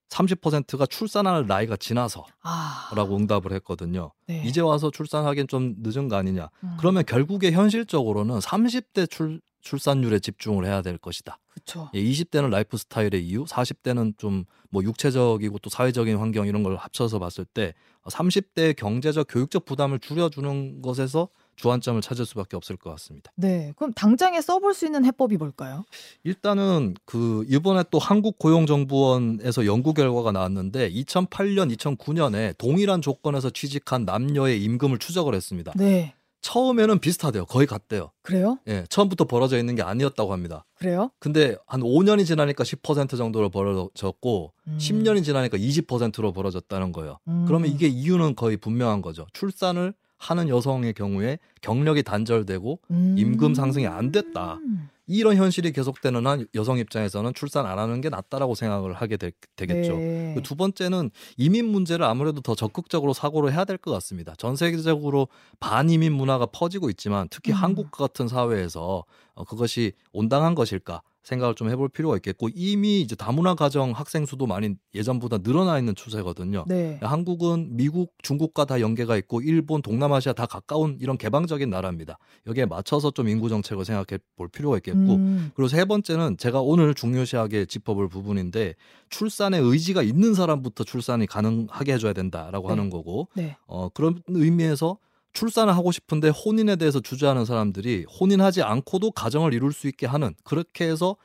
30%가 0.10 0.86
출산할 0.86 1.48
나이가 1.48 1.76
지나서라고 1.76 2.32
아. 2.44 2.92
응답을 2.94 3.52
했거든요. 3.54 4.12
네. 4.28 4.44
이제 4.46 4.62
와서 4.62 4.92
출산하기엔 4.92 5.48
좀 5.48 5.76
늦은 5.80 6.10
거 6.10 6.16
아니냐. 6.16 6.50
음. 6.64 6.78
그러면 6.80 7.04
결국에 7.06 7.52
현실적으로는 7.52 8.40
30대 8.40 9.10
출, 9.10 9.42
출산율에 9.62 10.20
집중을 10.20 10.66
해야 10.66 10.82
될 10.82 10.98
것이다. 10.98 11.40
그렇죠. 11.66 11.90
예, 11.94 12.04
20대는 12.04 12.50
라이프 12.50 12.78
스타일의 12.78 13.26
이유, 13.26 13.46
40대는 13.46 14.18
좀 14.18 14.46
뭐 14.70 14.84
육체적이고 14.84 15.60
또 15.60 15.70
사회적인 15.70 16.18
환경 16.18 16.48
이런 16.48 16.64
걸 16.64 16.76
합쳐서 16.76 17.20
봤을 17.20 17.46
때 17.46 17.74
30대 18.06 18.76
경제적 18.76 19.28
교육적 19.30 19.66
부담을 19.66 20.00
줄여주는 20.00 20.82
것에서 20.82 21.30
주안점을 21.56 22.00
찾을 22.02 22.26
수밖에 22.26 22.56
없을 22.56 22.78
것 22.78 22.92
같습니다. 22.92 23.32
네. 23.36 23.74
그럼 23.76 23.92
당장에 23.94 24.40
써볼 24.42 24.76
수 24.76 24.86
있는 24.86 25.04
해법이 25.06 25.38
뭘까요? 25.38 25.84
일단은 26.24 26.94
그 27.06 27.46
이번에 27.50 27.84
또 27.90 27.98
한국고용정보원에서 27.98 29.66
연구 29.66 29.94
결과가 29.94 30.32
나왔는데 30.32 30.92
2008년, 30.92 31.76
2009년에 31.76 32.56
동일한 32.58 33.02
조건에서 33.02 33.50
취직한 33.50 34.06
남녀의 34.06 34.64
임금을 34.64 35.00
추적을 35.00 35.34
했습니다. 35.34 35.74
네. 35.76 36.14
처음에는 36.42 37.00
비슷하대요. 37.00 37.46
거의 37.46 37.68
같대요. 37.68 38.12
그래요? 38.22 38.58
예, 38.68 38.86
처음부터 38.90 39.26
벌어져 39.26 39.58
있는 39.58 39.76
게 39.76 39.82
아니었다고 39.82 40.32
합니다. 40.32 40.66
그래요? 40.76 41.10
근데 41.20 41.56
한 41.66 41.82
5년이 41.82 42.26
지나니까 42.26 42.64
10% 42.64 43.18
정도로 43.18 43.50
벌어졌고 43.50 44.54
음. 44.68 44.78
10년이 44.80 45.24
지나니까 45.24 45.58
20%로 45.58 46.32
벌어졌다는 46.34 46.92
거예요. 46.92 47.20
음. 47.28 47.46
그러면 47.48 47.70
이게 47.70 47.88
이유는 47.88 48.36
거의 48.36 48.58
분명한 48.58 49.02
거죠. 49.02 49.28
출산을 49.34 49.94
하는 50.18 50.50
여성의 50.50 50.94
경우에 50.94 51.38
경력이 51.62 52.04
단절되고 52.04 52.80
음. 52.92 53.16
임금 53.18 53.54
상승이 53.54 53.86
안 53.88 54.12
됐다. 54.12 54.60
이런 55.08 55.36
현실이 55.38 55.72
계속되는 55.72 56.28
한 56.28 56.46
여성 56.54 56.78
입장에서는 56.78 57.34
출산 57.34 57.66
안 57.66 57.80
하는 57.80 58.02
게 58.02 58.10
낫다라고 58.10 58.54
생각을 58.56 58.94
하게 58.94 59.18
되, 59.18 59.32
겠죠 59.56 59.96
네. 59.98 60.36
두 60.44 60.56
번째는 60.56 61.10
이민 61.38 61.66
문제를 61.66 62.06
아무래도 62.06 62.42
더 62.42 62.54
적극적으로 62.54 63.14
사고를 63.14 63.54
해야 63.54 63.66
될 63.66 63.78
것 63.78 63.92
같습니다. 63.92 64.34
전 64.38 64.56
세계적으로 64.56 65.28
반이민 65.60 66.12
문화가 66.14 66.46
퍼지고 66.48 66.90
있지만 66.90 67.28
특히 67.30 67.52
음. 67.52 67.58
한국 67.58 67.92
같은 67.92 68.28
사회에서 68.28 69.04
어, 69.36 69.44
그것이 69.44 69.94
온당한 70.12 70.56
것일까? 70.56 71.02
생각을 71.28 71.56
좀 71.56 71.70
해볼 71.70 71.90
필요가 71.90 72.16
있겠고 72.16 72.50
이미 72.56 73.02
이제 73.02 73.14
다문화 73.16 73.54
가정 73.54 73.92
학생 73.92 74.26
수도 74.26 74.48
많이 74.48 74.76
예전보다 74.96 75.40
늘어나 75.40 75.78
있는 75.78 75.94
추세거든요. 75.94 76.64
네. 76.68 77.00
한국은 77.02 77.76
미국, 77.76 78.14
중국과 78.24 78.64
다 78.64 78.80
연계가 78.80 79.18
있고 79.18 79.42
일본, 79.42 79.82
동남아시아 79.82 80.32
다 80.32 80.46
가까운 80.46 80.98
이런 81.02 81.18
개방적인 81.18 81.70
나라입니다. 81.70 82.18
여기에 82.48 82.68
맞춰서 82.68 83.12
좀 83.12 83.28
인구 83.28 83.50
정책을 83.50 83.84
생각해 83.84 84.20
볼 84.38 84.48
필요가 84.48 84.78
있겠고 84.78 85.16
음. 85.16 85.52
그리고 85.54 85.68
세 85.68 85.84
번째는 85.84 86.38
제가 86.38 86.62
오늘 86.62 86.94
중요시하게 86.94 87.66
짚어볼 87.66 88.08
부분인데 88.08 88.76
출산의 89.10 89.62
의지가 89.62 90.04
있는 90.04 90.34
사람부터 90.34 90.86
출산이 90.86 91.26
가능하게 91.28 91.94
해줘야 91.94 92.14
된다라고 92.14 92.70
네. 92.70 92.70
하는 92.70 92.90
거고 92.90 93.28
네. 93.36 93.58
어, 93.68 93.90
그런 93.90 94.22
의미에서 94.28 94.98
출산을 95.38 95.76
하고 95.76 95.92
싶은데 95.92 96.30
혼인에 96.30 96.78
대해서 96.78 97.00
주저하는 97.00 97.46
사람들이 97.46 98.06
혼인하지 98.20 98.64
않고도 98.64 99.12
가정을 99.12 99.54
이룰 99.54 99.72
수 99.72 99.88
있게 99.88 100.08
하는 100.08 100.34
그렇게 100.44 100.90
해서 100.90 101.16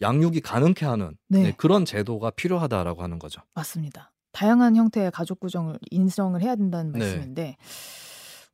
양육이 0.00 0.40
가능케 0.40 0.84
하는 0.84 1.16
네. 1.28 1.44
네, 1.44 1.54
그런 1.56 1.84
제도가 1.84 2.30
필요하다라고 2.30 3.04
하는 3.04 3.20
거죠. 3.20 3.40
맞습니다. 3.54 4.12
다양한 4.32 4.74
형태의 4.74 5.12
가족 5.12 5.38
구정을 5.38 5.78
인정을 5.92 6.42
해야 6.42 6.56
된다는 6.56 6.90
네. 6.90 6.98
말씀인데 6.98 7.42
네. 7.42 7.56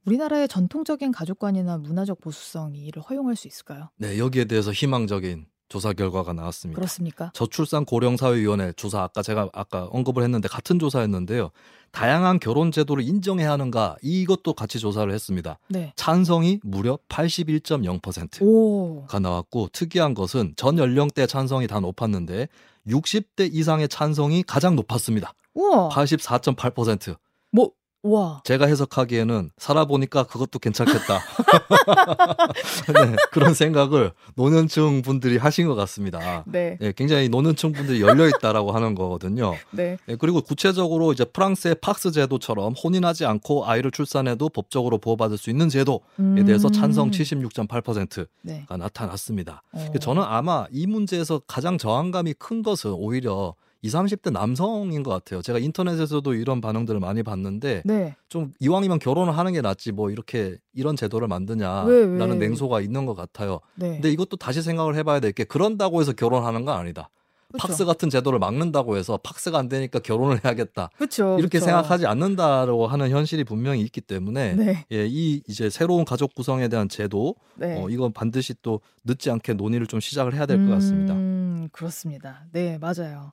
우리나라의 0.05 0.47
전통적인 0.47 1.11
가족관이나 1.11 1.79
문화적 1.79 2.21
보수성이 2.21 2.85
이를 2.85 3.01
허용할 3.01 3.35
수 3.35 3.49
있을까요? 3.49 3.89
네, 3.97 4.19
여기에 4.19 4.45
대해서 4.45 4.73
희망적인 4.73 5.47
조사 5.69 5.93
결과가 5.93 6.33
나왔습니다. 6.33 6.77
그렇습니까? 6.77 7.31
저출산 7.35 7.85
고령사회위원회 7.85 8.73
조사 8.77 9.03
아까 9.03 9.23
제가 9.23 9.49
아까 9.53 9.87
언급을 9.87 10.23
했는데 10.23 10.49
같은 10.49 10.79
조사였는데요. 10.79 11.51
다양한 11.91 12.39
결혼 12.39 12.71
제도를 12.71 13.03
인정해야 13.03 13.51
하는가 13.53 13.97
이것도 14.03 14.55
같이 14.55 14.79
조사를 14.79 15.13
했습니다. 15.13 15.59
네. 15.69 15.93
찬성이 15.97 16.61
무려 16.63 16.99
81.0%가 17.09 19.19
나왔고 19.19 19.69
특이한 19.73 20.15
것은 20.15 20.55
전 20.57 20.79
연령대 20.79 21.27
찬성이 21.27 21.67
다 21.67 21.81
높았는데 21.81 22.49
60대 22.87 23.53
이상의 23.53 23.89
찬성이 23.89 24.43
가장 24.43 24.77
높았습니다. 24.77 25.33
우와. 25.55 25.89
84.8%. 25.89 27.17
뭐 27.51 27.71
와. 28.07 28.41
제가 28.45 28.67
해석하기에는 28.67 29.51
살아보니까 29.59 30.25
그것도 30.25 30.59
괜찮겠다. 30.59 31.21
네, 32.95 33.17
그런 33.31 33.55
생각을 33.55 34.13
노년층 34.35 35.03
분들이 35.03 35.37
하신 35.37 35.67
것 35.67 35.75
같습니다. 35.75 36.45
네. 36.47 36.77
네 36.81 36.93
굉장히 36.97 37.29
노년층 37.29 37.73
분들이 37.73 38.01
열려 38.01 38.29
있다라고 38.29 38.73
하는 38.73 38.95
거거든요. 38.95 39.55
네. 39.71 39.99
네. 40.07 40.17
그리고 40.17 40.41
구체적으로 40.41 41.13
이제 41.13 41.25
프랑스의 41.25 41.77
팍스 41.81 42.13
제도처럼 42.13 42.75
혼인하지 42.75 43.27
않고 43.27 43.67
아이를 43.67 43.91
출산해도 43.91 44.49
법적으로 44.51 44.99
보호받을 44.99 45.37
수 45.37 45.51
있는 45.51 45.69
제도에 45.69 45.99
음. 46.21 46.45
대해서 46.47 46.71
찬성 46.71 47.11
76.8%가 47.11 48.27
네. 48.43 48.65
나타났습니다. 48.69 49.63
어. 49.73 49.93
저는 50.01 50.23
아마 50.23 50.67
이 50.71 50.87
문제에서 50.87 51.41
가장 51.47 51.79
저항감이 51.79 52.35
큰 52.35 52.63
것은 52.63 52.93
오히려 52.93 53.55
20, 53.83 53.95
30대 54.23 54.33
남성인 54.33 55.03
것 55.03 55.11
같아요. 55.11 55.43
제가 55.43 55.59
인터넷에서도 55.59 56.35
이런 56.35 56.61
반응들을 56.61 56.99
많이 57.01 57.23
봤는데 57.23 57.83
네. 57.85 58.17
좀 58.29 58.53
이왕이면 58.59 58.99
결혼을 58.99 59.37
하는 59.37 59.53
게 59.53 59.61
낫지 59.61 59.93
뭐 59.93 60.11
이렇게 60.11 60.57
이런 60.73 60.97
제도를 60.97 61.29
만드냐라는 61.29 62.39
냉소가 62.39 62.81
있는 62.81 63.07
것 63.07 63.15
같아요. 63.15 63.61
네. 63.75 63.93
근데 63.93 64.11
이것도 64.11 64.37
다시 64.37 64.63
생각을 64.63 64.95
해봐야 64.97 65.21
될 65.21 65.33
게 65.33 65.45
그런다고 65.45 66.01
해서 66.01 66.13
결혼하는 66.13 66.65
건 66.65 66.79
아니다. 66.79 67.11
그쵸. 67.53 67.69
팍스 67.69 67.85
같은 67.85 68.11
제도를 68.11 68.39
막는다고 68.39 68.97
해서 68.97 69.19
팍스가 69.23 69.59
안 69.59 69.69
되니까 69.69 69.99
결혼을 70.01 70.45
해야겠다. 70.45 70.91
그쵸, 70.99 71.37
이렇게 71.39 71.59
그쵸. 71.59 71.67
생각하지 71.67 72.07
않는다라고 72.07 72.87
하는 72.87 73.11
현실이 73.11 73.45
분명히 73.45 73.81
있기 73.83 74.01
때문에 74.01 74.55
네. 74.55 74.85
예, 74.93 75.07
이 75.07 75.43
이제 75.49 75.71
새로운 75.71 76.05
가족 76.05 76.35
구성에 76.35 76.69
대한 76.69 76.89
제도 76.89 77.37
네. 77.55 77.81
어, 77.81 77.89
이건 77.89 78.13
반드시 78.13 78.55
또 78.63 78.81
늦지 79.05 79.31
않게 79.31 79.55
논의를 79.55 79.87
좀 79.87 80.01
시작을 80.01 80.35
해야 80.35 80.47
될것 80.47 80.69
같습니다. 80.69 81.15
음, 81.15 81.69
그렇습니다. 81.73 82.47
네, 82.53 82.79
맞아요. 82.79 83.33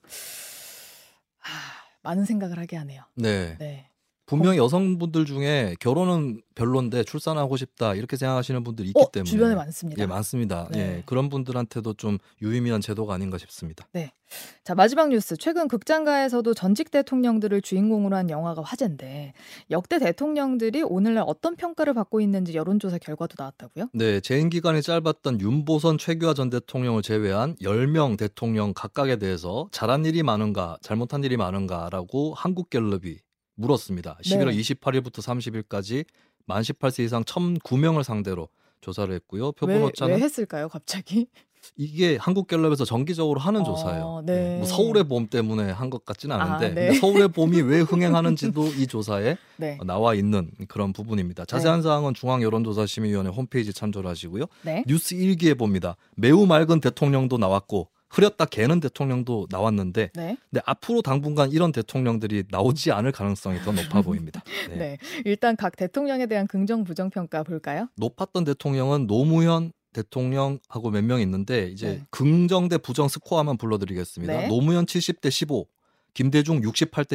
아, 1.42 1.48
많은 2.04 2.26
생각을 2.26 2.60
하게 2.60 2.78
하네요. 2.78 3.04
네. 3.16 3.58
네. 3.58 3.90
분명 4.26 4.54
히 4.54 4.58
여성분들 4.58 5.26
중에 5.26 5.76
결혼은 5.80 6.42
별론데 6.56 7.04
출산하고 7.04 7.58
싶다 7.58 7.94
이렇게 7.94 8.16
생각하시는 8.16 8.64
분들이 8.64 8.90
있기 8.90 9.02
어, 9.02 9.12
때문에 9.12 9.30
주변에 9.30 9.56
많습니다. 9.56 10.02
예, 10.02 10.06
많습니다. 10.06 10.70
네. 10.72 10.80
예, 10.80 11.04
그런 11.06 11.30
분들한테도 11.30 11.96
좀 11.96 12.18
유의미한 12.42 12.80
제도가 12.80 13.14
아닌가 13.14 13.38
싶습니다. 13.38 13.86
네. 13.92 14.12
자 14.64 14.76
마지막 14.76 15.10
뉴스. 15.10 15.36
최근 15.36 15.68
극장가에서도 15.68 16.54
전직 16.54 16.90
대통령들을 16.90 17.62
주인공으로 17.62 18.16
한 18.16 18.30
영화가 18.30 18.62
화제인데 18.62 19.34
역대 19.72 20.00
대통령들이 20.00 20.82
오늘날 20.84 21.26
어떤 21.28 21.56
평가를 21.56 21.94
받고 21.94 22.22
있는지 22.22 22.54
여론조사 22.54 23.00
결과도 23.00 23.36
나왔다고요? 23.38 23.90
네, 23.94 24.22
재임 24.22 24.50
기간이 24.50 24.82
짧았던 24.82 25.42
윤보선, 25.42 25.98
최규하 25.98 26.34
전 26.34 26.50
대통령을 26.50 27.02
제외한 27.02 27.56
10명 27.56 28.18
대통령 28.18 28.74
각각에 28.74 29.18
대해서 29.18 29.68
잘한 29.72 30.06
일이 30.06 30.24
많은가, 30.24 30.78
잘못한 30.82 31.24
일이 31.24 31.36
많은가라고 31.38 32.34
한국갤럽이 32.36 33.18
물었습니다. 33.56 34.18
11월 34.24 34.48
네. 34.56 34.58
28일부터 34.62 35.18
30일까지 35.22 36.06
만 36.46 36.62
18세 36.62 37.04
이상 37.04 37.24
1,009명을 37.24 38.04
상대로 38.04 38.50
조사를 38.82 39.14
했고요. 39.16 39.54
표본 39.54 39.84
오차는 39.84 40.16
왜 40.16 40.22
했을까요, 40.22 40.68
갑자기? 40.70 41.28
이게 41.78 42.18
한국갤럽에서 42.18 42.84
정기적으로 42.84 43.40
하는 43.40 43.62
어, 43.62 43.64
조사예요. 43.64 44.24
네. 44.26 44.36
네. 44.36 44.58
뭐 44.58 44.66
서울의 44.68 45.06
봄 45.06 45.28
때문에 45.28 45.72
한 45.72 45.90
것 45.90 46.04
같지는 46.04 46.36
아, 46.36 46.44
않은데 46.44 46.66
아, 46.66 46.74
네. 46.92 46.94
서울의 47.00 47.30
봄이 47.30 47.62
왜 47.62 47.80
흥행하는지도 47.88 48.68
이 48.74 48.86
조사에 48.86 49.38
네. 49.56 49.78
나와 49.86 50.14
있는 50.14 50.52
그런 50.68 50.92
부분입니다. 50.92 51.46
자세한 51.46 51.80
네. 51.80 51.84
사항은 51.84 52.16
중앙 52.16 52.42
여론조사심의위원회 52.44 53.30
홈페이지 53.32 53.72
참조를 53.72 54.10
하시고요. 54.10 54.46
네. 54.64 54.84
뉴스 54.88 55.14
일기에 55.14 55.54
봅니다. 55.54 55.96
매우 56.18 56.46
맑은 56.46 56.82
대통령도 56.82 57.38
나왔고 57.38 57.88
흐렸다 58.14 58.46
개는 58.46 58.80
대통령도 58.80 59.48
나왔는데 59.50 60.12
네. 60.14 60.38
근데 60.50 60.62
앞으로 60.66 61.02
당분간 61.02 61.52
이런 61.52 61.72
대통령들이 61.72 62.44
나오지 62.50 62.92
않을 62.92 63.12
가능성이 63.12 63.60
더 63.60 63.72
높아 63.72 64.02
보입니다. 64.04 64.44
네. 64.70 64.76
네. 64.76 64.98
일단 65.26 65.56
각 65.56 65.76
대통령에 65.76 66.28
대한 66.28 66.48
긍정 66.48 66.84
부정 66.84 67.10
평가 67.10 67.44
볼까요? 67.44 67.88
높았던 67.98 68.44
대통령은 68.46 69.08
노무현 69.08 69.72
대통령하고 69.94 70.90
몇 70.92 71.04
명 71.04 71.22
있는데 71.22 71.68
이제 71.70 71.88
네. 71.88 72.02
긍정 72.10 72.68
대 72.70 72.78
부정 72.78 73.08
스코어만 73.08 73.58
불러드리겠습니다. 73.58 74.34
네. 74.34 74.48
노무현 74.48 74.86
70대 74.86 75.30
15, 75.30 75.66
김대중 76.14 76.62
68대 76.62 77.14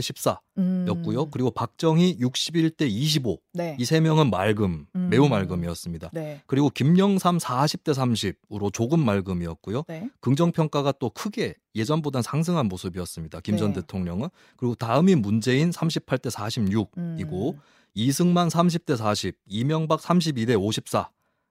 14였고요. 0.57 1.27
음. 1.27 1.31
그리고 1.31 1.51
박정희 1.51 2.19
61대 2.19 2.89
25. 2.89 3.39
네. 3.53 3.77
이 3.79 3.86
세 3.86 4.01
명은 4.01 4.31
맑음, 4.31 4.87
음. 4.95 5.09
매우 5.09 5.29
맑음이었습니다. 5.29 6.11
네. 6.13 6.43
그리고 6.47 6.69
김영삼 6.71 7.39
40대 7.39 7.95
30으로 7.95 8.73
조금 8.73 9.05
맑음이었고요. 9.05 9.85
네. 9.89 10.11
긍정 10.21 10.53
평가가 10.53 10.93
또 10.93 11.11
크게 11.11 11.55
예전보단 11.75 12.23
상승한 12.23 12.67
모습이었습니다. 12.67 13.41
김전 13.41 13.73
네. 13.73 13.81
대통령은. 13.81 14.29
그리고 14.57 14.75
다음이 14.75 15.15
문재인 15.15 15.71
38대 15.71 16.31
46이고 16.31 17.55
음. 17.55 17.61
이승만 17.95 18.49
30대 18.49 18.97
40, 18.97 19.37
이명박 19.47 20.01
32대 20.01 20.61
54. 20.61 21.11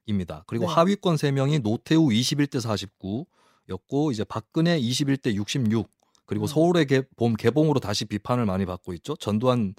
입니다. 0.10 0.44
그리고 0.48 0.66
네. 0.66 0.74
하위권 0.74 1.18
3명이 1.18 1.62
노태우 1.62 2.08
21대 2.08 2.62
49 2.62 3.26
였고 3.70 4.12
이제 4.12 4.24
박근혜 4.24 4.80
21대 4.80 5.34
66 5.34 5.90
그리고 6.28 6.46
음. 6.46 6.48
서울의 6.48 6.86
개, 6.86 7.02
봄 7.16 7.34
개봉으로 7.34 7.80
다시 7.80 8.06
비판을 8.06 8.46
많이 8.46 8.66
받고 8.66 8.94
있죠. 8.94 9.16
전두환 9.16 9.74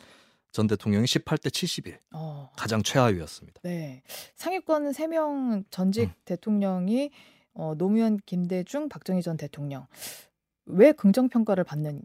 전 0.50 0.66
대통령이 0.66 1.04
18대 1.04 1.52
71 1.52 2.00
어. 2.14 2.50
가장 2.56 2.82
최하위였습니다. 2.82 3.60
네. 3.62 4.02
상위권 4.34 4.90
3명 4.90 5.64
전직 5.70 6.04
음. 6.08 6.12
대통령이 6.24 7.10
어, 7.54 7.74
노무현, 7.76 8.18
김대중, 8.24 8.88
박정희 8.88 9.22
전 9.22 9.36
대통령 9.36 9.86
왜 10.66 10.92
긍정 10.92 11.28
평가를 11.28 11.64
받는 11.64 12.02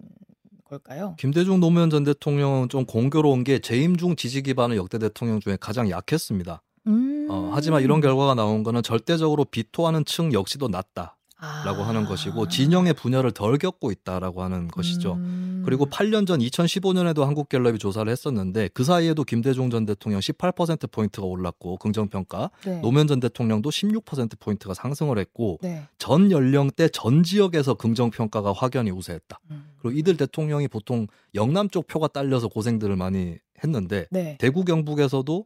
걸까요? 0.65 1.15
김대중 1.19 1.59
노무현 1.59 1.89
전 1.89 2.03
대통령은 2.03 2.69
좀 2.69 2.85
공교로운 2.85 3.43
게 3.43 3.59
재임 3.59 3.95
중 3.95 4.15
지지 4.15 4.41
기반은 4.41 4.75
역대 4.75 4.97
대통령 4.97 5.39
중에 5.39 5.57
가장 5.59 5.89
약했습니다. 5.89 6.61
음. 6.87 7.27
어, 7.29 7.51
하지만 7.53 7.81
이런 7.81 8.01
결과가 8.01 8.35
나온 8.35 8.63
거는 8.63 8.83
절대적으로 8.83 9.45
비토하는 9.45 10.05
층 10.05 10.33
역시도 10.33 10.67
낮다. 10.67 11.17
라고 11.65 11.83
아. 11.83 11.89
하는 11.89 12.05
것이고 12.05 12.47
진영의 12.47 12.93
분열을 12.93 13.31
덜 13.31 13.57
겪고 13.57 13.91
있다라고 13.91 14.43
하는 14.43 14.67
것이죠. 14.69 15.13
음. 15.13 15.63
그리고 15.65 15.85
8년 15.85 16.25
전 16.25 16.39
2015년에도 16.39 17.21
한국갤럽이 17.21 17.79
조사를 17.79 18.09
했었는데 18.09 18.69
그 18.73 18.83
사이에도 18.83 19.23
김대중 19.23 19.69
전 19.69 19.85
대통령 19.85 20.19
18% 20.19 20.91
포인트가 20.91 21.25
올랐고 21.25 21.77
긍정 21.77 22.07
평가, 22.07 22.49
네. 22.65 22.79
노무현 22.81 23.07
전 23.07 23.19
대통령도 23.19 23.69
16% 23.69 24.39
포인트가 24.39 24.73
상승을 24.73 25.17
했고 25.17 25.59
네. 25.61 25.83
전 25.97 26.31
연령대 26.31 26.89
전 26.89 27.23
지역에서 27.23 27.73
긍정 27.75 28.09
평가가 28.09 28.53
확연히 28.53 28.91
우세했다. 28.91 29.39
음. 29.51 29.65
그리고 29.81 29.97
이들 29.97 30.17
대통령이 30.17 30.67
보통 30.67 31.07
영남 31.35 31.69
쪽 31.69 31.87
표가 31.87 32.07
딸려서 32.07 32.47
고생들을 32.47 32.95
많이 32.95 33.37
했는데 33.63 34.05
네. 34.11 34.37
대구 34.39 34.63
경북에서도 34.63 35.45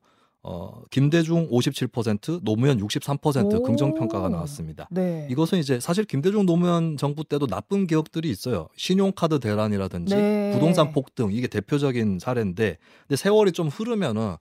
어, 0.49 0.81
김대중 0.89 1.49
57%, 1.49 2.39
노무현 2.41 2.79
63% 2.79 3.63
긍정 3.63 3.93
평가가 3.93 4.29
나왔습니다. 4.29 4.87
네. 4.91 5.27
이것은 5.29 5.59
이제 5.59 5.77
사실 5.81 6.05
김대중 6.05 6.45
노무현 6.45 6.95
정부 6.95 7.25
때도 7.25 7.47
나쁜 7.47 7.85
기억들이 7.85 8.29
있어요. 8.29 8.69
신용카드 8.77 9.39
대란이라든지 9.41 10.15
네. 10.15 10.51
부동산 10.53 10.93
폭등 10.93 11.31
이게 11.33 11.47
대표적인 11.47 12.19
사례인데 12.19 12.77
근데 13.07 13.15
세월이 13.17 13.51
좀 13.51 13.67
흐르면은 13.67 14.35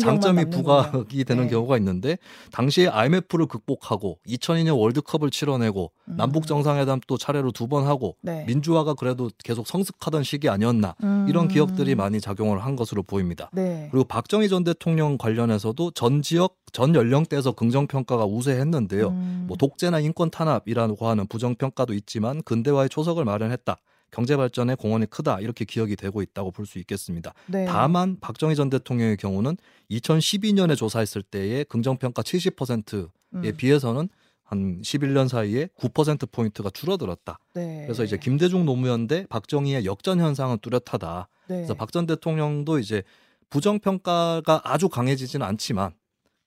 장점이 0.00 0.46
부각이 0.50 1.24
되는 1.24 1.44
네. 1.44 1.50
경우가 1.50 1.76
있는데 1.76 2.16
당시에 2.52 2.88
IMF를 2.88 3.44
극복하고 3.46 4.18
2002년 4.26 4.78
월드컵을 4.78 5.30
치러내고 5.30 5.92
음. 6.08 6.16
남북 6.16 6.46
정상회담 6.46 7.00
또 7.06 7.16
차례로 7.18 7.52
두 7.52 7.70
번 7.70 7.86
하고 7.86 8.16
네. 8.20 8.44
민주화가 8.48 8.94
그래도 8.94 9.30
계속 9.44 9.64
성숙하던 9.68 10.24
시기 10.24 10.48
아니었나 10.48 10.96
음. 11.04 11.26
이런 11.28 11.46
기억들이 11.46 11.94
많이 11.94 12.20
작용을 12.20 12.64
한 12.64 12.74
것으로 12.74 13.04
보입니다. 13.04 13.48
네. 13.52 13.86
그리고 13.92 14.02
박정희 14.08 14.48
전 14.48 14.64
대통령 14.64 15.16
관련 15.18 15.49
관련해서도 15.50 15.90
전 15.92 16.22
지역 16.22 16.56
전 16.72 16.94
연령대에서 16.94 17.52
긍정 17.52 17.86
평가가 17.86 18.24
우세했는데요. 18.24 19.08
음. 19.08 19.44
뭐 19.48 19.56
독재나 19.56 19.98
인권 20.00 20.30
탄압이라고 20.30 21.08
하는 21.08 21.26
부정 21.26 21.54
평가도 21.56 21.92
있지만 21.94 22.42
근대화의 22.42 22.88
초석을 22.88 23.24
마련했다. 23.24 23.76
경제 24.12 24.36
발전에 24.36 24.74
공헌이 24.76 25.06
크다 25.06 25.40
이렇게 25.40 25.64
기억이 25.64 25.94
되고 25.96 26.22
있다고 26.22 26.50
볼 26.52 26.66
수 26.66 26.78
있겠습니다. 26.78 27.32
네. 27.46 27.64
다만 27.66 28.18
박정희 28.20 28.54
전 28.56 28.70
대통령의 28.70 29.16
경우는 29.16 29.56
2012년에 29.90 30.76
조사했을 30.76 31.22
때의 31.22 31.64
긍정 31.66 31.96
평가 31.96 32.22
70%에 32.22 33.08
음. 33.34 33.52
비해서는 33.56 34.08
한 34.44 34.80
11년 34.82 35.28
사이에 35.28 35.68
9% 35.78 36.30
포인트가 36.32 36.70
줄어들었다. 36.70 37.38
네. 37.54 37.82
그래서 37.84 38.02
이제 38.02 38.16
김대중 38.16 38.64
노무현 38.64 39.06
대 39.06 39.26
박정희의 39.28 39.84
역전 39.84 40.18
현상은 40.20 40.58
뚜렷하다. 40.60 41.28
네. 41.48 41.54
그래서 41.56 41.74
박 41.74 41.90
전 41.92 42.06
대통령도 42.06 42.78
이제 42.80 43.02
부정 43.50 43.78
평가가 43.80 44.62
아주 44.64 44.88
강해지지는 44.88 45.44
않지만 45.46 45.92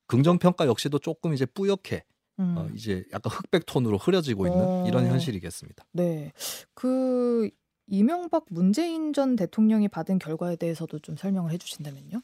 긍정 0.07 0.39
평가 0.39 0.65
역시도 0.65 0.99
조금 0.99 1.33
이제 1.33 1.45
뿌옇게 1.45 2.03
음. 2.39 2.55
어, 2.57 2.67
이제 2.73 3.03
약간 3.13 3.31
흑백 3.31 3.65
톤으로 3.65 3.97
흐려지고 3.97 4.47
있는 4.47 4.59
어... 4.59 4.85
이런 4.87 5.05
현실이겠습니다. 5.07 5.85
네, 5.91 6.31
그 6.73 7.49
이명박 7.87 8.45
문재인 8.49 9.13
전 9.13 9.35
대통령이 9.35 9.87
받은 9.87 10.19
결과에 10.19 10.55
대해서도 10.55 10.99
좀 10.99 11.15
설명을 11.15 11.51
해주신다면요. 11.51 12.21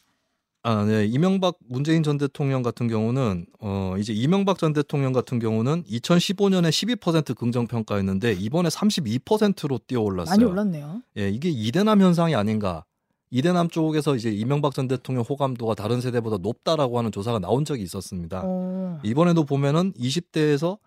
아, 0.61 0.83
네. 0.83 1.05
이명박 1.05 1.55
문재인 1.67 2.03
전 2.03 2.17
대통령 2.17 2.63
같은 2.63 2.87
경우는 2.87 3.45
어 3.61 3.95
이제 3.97 4.11
이명박 4.11 4.57
전 4.57 4.73
대통령 4.73 5.13
같은 5.13 5.39
경우는 5.39 5.83
2015년에 5.83 6.69
12% 6.99 7.35
긍정 7.35 7.65
평가였는데 7.65 8.33
이번에 8.33 8.67
32%로 8.67 9.79
뛰어올랐어요. 9.87 10.35
많이 10.35 10.43
올랐네요. 10.43 11.01
예, 11.17 11.29
이게 11.29 11.49
이대남 11.49 12.01
현상이 12.01 12.35
아닌가 12.35 12.83
이대남 13.31 13.69
쪽에서 13.69 14.15
이제 14.15 14.31
이명박 14.31 14.73
전 14.73 14.87
대통령 14.87 15.23
호감도가 15.27 15.75
다른 15.75 16.01
세대보다 16.01 16.37
높다라고 16.37 16.97
하는 16.97 17.11
조사가 17.11 17.39
나온 17.39 17.65
적이 17.65 17.83
있었습니다. 17.83 18.41
오. 18.41 18.45
어. 18.45 18.99
이번에도 19.03 19.43
보면은 19.43 19.93
20대에서 19.93 20.77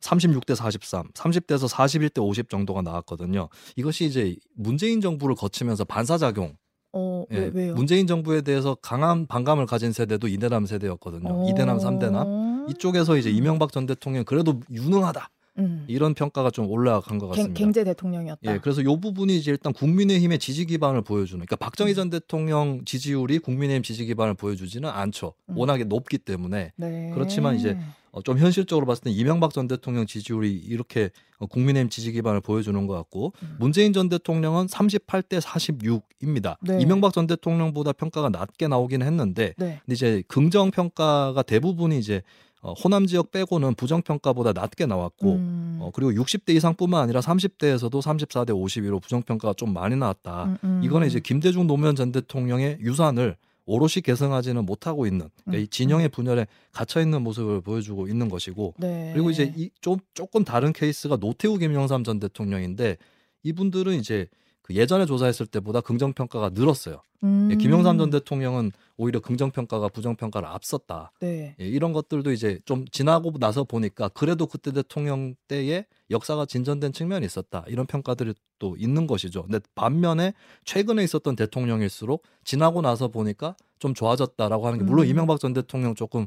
36대 0.00 0.54
43, 0.54 1.08
30대에서 1.12 1.68
41대 1.68 2.22
50 2.22 2.50
정도가 2.50 2.82
나왔거든요. 2.82 3.48
이것이 3.76 4.04
이제 4.04 4.36
문재인 4.54 5.00
정부를 5.00 5.34
거치면서 5.34 5.84
반사작용. 5.84 6.56
어, 6.92 7.24
예, 7.32 7.50
왜, 7.52 7.68
요 7.68 7.74
문재인 7.74 8.06
정부에 8.06 8.40
대해서 8.40 8.74
강한 8.80 9.26
반감을 9.26 9.66
가진 9.66 9.92
세대도 9.92 10.28
이대남 10.28 10.66
세대였거든요. 10.66 11.28
어. 11.30 11.50
이대남, 11.50 11.78
삼대남. 11.78 12.66
이쪽에서 12.70 13.16
이제 13.16 13.30
이명박 13.30 13.72
전 13.72 13.86
대통령 13.86 14.24
그래도 14.24 14.60
유능하다. 14.70 15.28
음. 15.58 15.84
이런 15.88 16.14
평가가 16.14 16.50
좀 16.50 16.68
올라간 16.68 17.18
것 17.18 17.28
같습니다. 17.28 17.54
갱 17.54 17.72
제 17.72 17.84
대통령이었다. 17.84 18.54
예, 18.54 18.58
그래서 18.58 18.80
이 18.80 18.84
부분이 18.84 19.36
이제 19.36 19.50
일단 19.50 19.72
국민의힘의 19.72 20.38
지지 20.38 20.66
기반을 20.66 21.02
보여주는. 21.02 21.44
그러니까 21.44 21.56
박정희 21.56 21.92
음. 21.92 21.94
전 21.94 22.10
대통령 22.10 22.84
지지율이 22.84 23.38
국민의힘 23.40 23.82
지지 23.82 24.06
기반을 24.06 24.34
보여주지는 24.34 24.88
않죠. 24.88 25.34
음. 25.50 25.58
워낙에 25.58 25.84
높기 25.84 26.18
때문에. 26.18 26.72
네. 26.76 27.10
그렇지만 27.14 27.56
이제 27.56 27.76
어, 28.16 28.22
좀 28.22 28.38
현실적으로 28.38 28.86
봤을 28.86 29.04
때 29.04 29.10
이명박 29.10 29.52
전 29.52 29.68
대통령 29.68 30.06
지지율이 30.06 30.50
이렇게 30.50 31.10
어, 31.38 31.46
국민의힘 31.46 31.90
지지 31.90 32.12
기반을 32.12 32.40
보여주는 32.40 32.86
것 32.86 32.94
같고 32.94 33.34
음. 33.42 33.56
문재인 33.58 33.92
전 33.92 34.08
대통령은 34.08 34.66
38대 34.66 35.38
46입니다. 35.42 36.56
네. 36.62 36.80
이명박 36.80 37.12
전 37.12 37.26
대통령보다 37.26 37.92
평가가 37.92 38.30
낮게 38.30 38.68
나오긴 38.68 39.02
했는데 39.02 39.52
네. 39.58 39.80
근데 39.84 39.92
이제 39.92 40.22
긍정 40.28 40.70
평가가 40.70 41.42
대부분이 41.42 41.98
이제 41.98 42.22
어, 42.66 42.72
호남 42.72 43.06
지역 43.06 43.30
빼고는 43.30 43.74
부정 43.76 44.02
평가보다 44.02 44.52
낮게 44.52 44.86
나왔고 44.86 45.34
음. 45.34 45.78
어, 45.80 45.90
그리고 45.94 46.10
60대 46.10 46.52
이상뿐만 46.56 47.00
아니라 47.00 47.20
30대에서도 47.20 47.90
34대 48.02 48.50
52로 48.50 49.00
부정 49.00 49.22
평가가 49.22 49.54
좀 49.54 49.72
많이 49.72 49.94
나왔다. 49.94 50.44
음, 50.46 50.58
음. 50.64 50.80
이거는 50.82 51.06
이제 51.06 51.20
김대중 51.20 51.68
노무현 51.68 51.94
전 51.94 52.10
대통령의 52.10 52.78
유산을 52.80 53.36
오롯이 53.66 54.02
계승하지는 54.04 54.64
못하고 54.66 55.06
있는 55.06 55.28
그러니까 55.44 55.60
이 55.60 55.64
음, 55.64 55.68
진영의 55.70 56.06
음. 56.08 56.10
분열에 56.10 56.46
갇혀 56.72 57.00
있는 57.00 57.22
모습을 57.22 57.60
보여주고 57.60 58.08
있는 58.08 58.28
것이고 58.28 58.74
네. 58.78 59.12
그리고 59.14 59.30
이제 59.30 59.52
이 59.56 59.70
좀 59.80 59.98
조금 60.14 60.42
다른 60.44 60.72
케이스가 60.72 61.16
노태우 61.18 61.58
김영삼 61.58 62.02
전 62.02 62.18
대통령인데 62.18 62.96
이분들은 63.44 63.94
이제 63.94 64.26
그 64.66 64.74
예전에 64.74 65.06
조사했을 65.06 65.46
때보다 65.46 65.80
긍정 65.80 66.12
평가가 66.12 66.50
늘었어요. 66.52 67.00
예, 67.22 67.26
음. 67.26 67.56
김영삼 67.56 67.98
전 67.98 68.10
대통령은 68.10 68.72
오히려 68.96 69.20
긍정 69.20 69.52
평가가 69.52 69.88
부정 69.88 70.16
평가를 70.16 70.48
앞섰다. 70.48 71.12
네. 71.20 71.54
예, 71.60 71.64
이런 71.64 71.92
것들도 71.92 72.32
이제 72.32 72.58
좀 72.64 72.84
지나고 72.88 73.32
나서 73.38 73.62
보니까 73.62 74.08
그래도 74.08 74.48
그때 74.48 74.72
대통령 74.72 75.36
때에 75.46 75.86
역사가 76.10 76.46
진전된 76.46 76.92
측면이 76.92 77.24
있었다. 77.24 77.64
이런 77.68 77.86
평가들이 77.86 78.34
또 78.58 78.74
있는 78.76 79.06
것이죠. 79.06 79.44
근데 79.44 79.60
반면에 79.76 80.34
최근에 80.64 81.04
있었던 81.04 81.36
대통령일수록 81.36 82.24
지나고 82.42 82.80
나서 82.82 83.06
보니까 83.06 83.54
좀 83.78 83.94
좋아졌다라고 83.94 84.66
하는 84.66 84.80
게 84.80 84.84
물론 84.84 85.06
음. 85.06 85.10
이명박 85.10 85.38
전 85.38 85.52
대통령 85.52 85.94
조금 85.94 86.26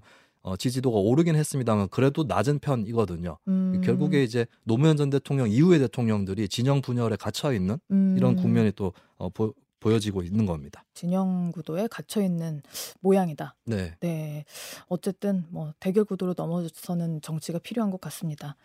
어, 0.49 0.57
지지도가 0.57 0.97
오르긴 0.97 1.35
했습니다만 1.35 1.89
그래도 1.89 2.23
낮은 2.23 2.57
편이거든요. 2.57 3.37
음. 3.47 3.81
결국에 3.83 4.23
이제 4.23 4.47
노무현 4.63 4.97
전 4.97 5.11
대통령 5.11 5.47
이후의 5.47 5.79
대통령들이 5.79 6.49
진영 6.49 6.81
분열에 6.81 7.17
갇혀 7.17 7.53
있는 7.53 7.77
음. 7.91 8.15
이런 8.17 8.35
국면이 8.35 8.71
또 8.71 8.93
어, 9.17 9.29
보, 9.29 9.53
보여지고 9.79 10.23
있는 10.23 10.47
겁니다. 10.47 10.83
진영 10.95 11.51
구도에 11.51 11.87
갇혀 11.87 12.23
있는 12.23 12.61
모양이다. 13.01 13.55
네. 13.65 13.95
네. 13.99 14.45
어쨌든 14.87 15.45
뭐 15.49 15.71
대결 15.79 16.03
구도로 16.03 16.33
넘어서는 16.35 17.21
정치가 17.21 17.59
필요한 17.59 17.91
것 17.91 18.01
같습니다. 18.01 18.55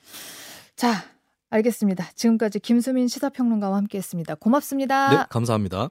자, 0.76 0.94
알겠습니다. 1.50 2.12
지금까지 2.14 2.60
김수민 2.60 3.08
시사평론가와 3.08 3.76
함께했습니다. 3.76 4.36
고맙습니다. 4.36 5.10
네, 5.10 5.24
감사합니다. 5.28 5.90